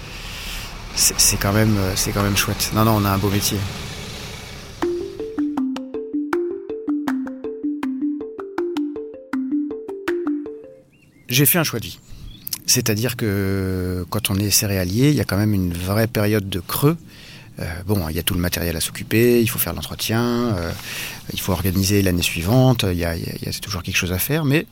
C'est 0.94 1.36
quand, 1.36 1.52
même, 1.52 1.76
quand 2.14 2.22
même 2.22 2.36
chouette. 2.36 2.70
Non, 2.74 2.84
non, 2.84 2.96
on 3.02 3.04
a 3.04 3.10
un 3.10 3.18
beau 3.18 3.28
métier. 3.28 3.58
J'ai 11.28 11.44
fait 11.44 11.58
un 11.58 11.64
choix 11.64 11.80
de 11.80 11.86
vie. 11.86 11.98
C'est-à-dire 12.66 13.16
que 13.16 14.04
quand 14.10 14.30
on 14.30 14.36
est 14.36 14.50
céréalier, 14.50 15.10
il 15.10 15.14
y 15.14 15.20
a 15.20 15.24
quand 15.24 15.36
même 15.36 15.54
une 15.54 15.72
vraie 15.72 16.08
période 16.08 16.48
de 16.48 16.60
creux. 16.60 16.96
Euh, 17.60 17.64
bon, 17.86 18.06
il 18.10 18.16
y 18.16 18.18
a 18.18 18.22
tout 18.22 18.34
le 18.34 18.40
matériel 18.40 18.76
à 18.76 18.80
s'occuper, 18.80 19.40
il 19.40 19.46
faut 19.48 19.58
faire 19.58 19.72
l'entretien, 19.72 20.22
euh, 20.56 20.70
il 21.32 21.40
faut 21.40 21.52
organiser 21.52 22.02
l'année 22.02 22.22
suivante, 22.22 22.84
il 22.90 22.98
y 22.98 23.04
a, 23.04 23.14
toujours 23.62 23.82
quelque 23.82 23.96
chose 23.96 24.12
à 24.12 24.18
faire, 24.18 24.44
mais 24.44 24.66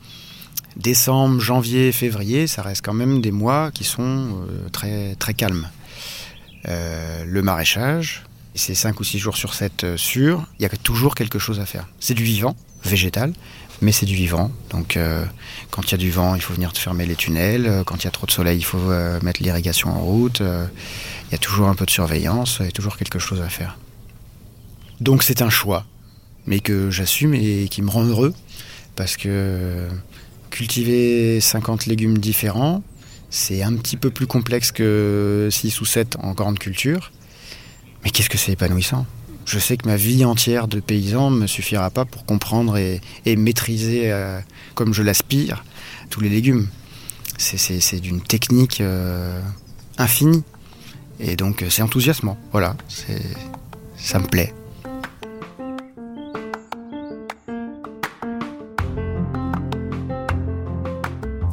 décembre, 0.75 1.39
janvier, 1.39 1.91
février, 1.91 2.45
ça 2.45 2.61
reste 2.61 2.85
quand 2.85 2.93
même 2.93 3.21
des 3.21 3.31
mois 3.31 3.71
qui 3.71 3.85
sont 3.85 4.03
euh, 4.49 4.69
très, 4.71 5.15
très 5.15 5.33
calmes. 5.33 5.67
Le 6.67 7.41
maraîchage, 7.41 8.23
c'est 8.55 8.75
5 8.75 8.99
ou 8.99 9.03
6 9.03 9.19
jours 9.19 9.37
sur 9.37 9.53
7 9.53 9.83
euh, 9.83 9.97
sûr, 9.97 10.47
il 10.59 10.63
y 10.63 10.65
a 10.65 10.69
toujours 10.69 11.15
quelque 11.15 11.39
chose 11.39 11.59
à 11.59 11.65
faire. 11.65 11.87
C'est 11.99 12.13
du 12.13 12.23
vivant, 12.23 12.55
végétal, 12.83 13.33
mais 13.81 13.91
c'est 13.91 14.05
du 14.05 14.15
vivant. 14.15 14.51
Donc 14.69 14.97
euh, 14.97 15.25
quand 15.71 15.83
il 15.83 15.91
y 15.91 15.95
a 15.95 15.97
du 15.97 16.09
vent, 16.09 16.35
il 16.35 16.41
faut 16.41 16.53
venir 16.53 16.71
fermer 16.73 17.05
les 17.05 17.15
tunnels. 17.15 17.67
Euh, 17.67 17.83
quand 17.83 17.97
il 17.97 18.05
y 18.05 18.07
a 18.07 18.11
trop 18.11 18.25
de 18.25 18.31
soleil, 18.31 18.57
il 18.57 18.63
faut 18.63 18.91
mettre 19.21 19.43
l'irrigation 19.43 19.89
en 19.89 19.99
route. 19.99 20.39
Il 20.39 21.31
y 21.31 21.35
a 21.35 21.37
toujours 21.37 21.67
un 21.67 21.75
peu 21.75 21.85
de 21.85 21.91
surveillance, 21.91 22.57
il 22.61 22.65
y 22.65 22.69
a 22.69 22.71
toujours 22.71 22.97
quelque 22.97 23.19
chose 23.19 23.41
à 23.41 23.49
faire. 23.49 23.77
Donc 25.01 25.23
c'est 25.23 25.41
un 25.41 25.49
choix, 25.49 25.85
mais 26.47 26.59
que 26.61 26.89
j'assume 26.89 27.33
et 27.33 27.67
qui 27.69 27.81
me 27.81 27.89
rend 27.89 28.05
heureux, 28.05 28.33
parce 28.95 29.17
que 29.17 29.87
cultiver 30.49 31.41
50 31.41 31.87
légumes 31.87 32.17
différents, 32.17 32.81
c'est 33.29 33.63
un 33.63 33.75
petit 33.75 33.97
peu 33.97 34.11
plus 34.11 34.27
complexe 34.27 34.71
que 34.71 35.49
6 35.51 35.81
ou 35.81 35.85
7 35.85 36.15
en 36.21 36.31
grande 36.31 36.57
culture. 36.57 37.11
Mais 38.05 38.11
qu'est-ce 38.11 38.29
que 38.29 38.37
c'est 38.37 38.53
épanouissant? 38.53 39.05
Je 39.45 39.59
sais 39.59 39.77
que 39.77 39.87
ma 39.87 39.95
vie 39.95 40.25
entière 40.25 40.67
de 40.67 40.79
paysan 40.79 41.31
ne 41.31 41.41
me 41.41 41.47
suffira 41.47 41.89
pas 41.89 42.05
pour 42.05 42.25
comprendre 42.25 42.77
et, 42.77 43.01
maîtriser, 43.35 44.11
euh, 44.11 44.39
comme 44.75 44.93
je 44.93 45.03
l'aspire, 45.03 45.63
tous 46.09 46.21
les 46.21 46.29
légumes. 46.29 46.67
C'est 47.37 47.99
d'une 47.99 48.21
technique 48.21 48.79
euh, 48.79 49.41
infinie. 49.97 50.43
Et 51.19 51.35
donc 51.35 51.63
c'est 51.69 51.81
enthousiasmant. 51.81 52.37
Voilà, 52.51 52.75
ça 53.97 54.19
me 54.19 54.27
plaît. 54.27 54.53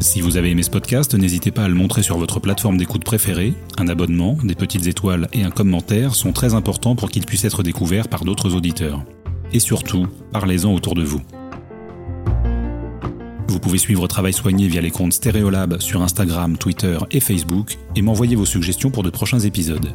Si 0.03 0.21
vous 0.21 0.37
avez 0.37 0.51
aimé 0.51 0.65
ce 0.65 0.71
podcast, 0.71 1.15
n'hésitez 1.15 1.53
pas 1.53 1.63
à 1.63 1.69
le 1.69 1.75
montrer 1.75 2.03
sur 2.03 2.19
votre 2.19 2.41
plateforme 2.41 2.77
d'écoute 2.77 3.05
préférée. 3.05 3.55
Un 3.79 3.87
abonnement, 3.87 4.37
des 4.43 4.57
petites 4.57 4.89
étoiles 4.89 5.29
et 5.33 5.45
un 5.45 5.51
commentaire 5.51 6.17
sont 6.17 6.33
très 6.33 6.55
importants 6.55 6.97
pour 6.97 7.09
qu'il 7.09 7.25
puisse 7.25 7.45
être 7.45 7.63
découvert 7.63 8.09
par 8.09 8.25
d'autres 8.25 8.57
auditeurs. 8.57 9.05
Et 9.53 9.61
surtout, 9.61 10.09
parlez-en 10.33 10.75
autour 10.75 10.97
de 10.97 11.05
vous. 11.05 11.21
Vous 13.47 13.61
pouvez 13.61 13.79
suivre 13.79 14.09
Travail 14.09 14.33
Soigné 14.33 14.67
via 14.67 14.81
les 14.81 14.91
comptes 14.91 15.13
Stéréolab 15.13 15.81
sur 15.81 16.03
Instagram, 16.03 16.59
Twitter 16.59 16.99
et 17.13 17.21
Facebook 17.21 17.79
et 17.95 18.03
m'envoyer 18.03 18.35
vos 18.35 18.47
suggestions 18.47 18.91
pour 18.91 19.05
de 19.05 19.11
prochains 19.11 19.41
épisodes. 19.41 19.95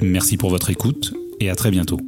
Merci 0.00 0.38
pour 0.38 0.48
votre 0.48 0.70
écoute 0.70 1.12
et 1.40 1.50
à 1.50 1.54
très 1.54 1.70
bientôt. 1.70 1.98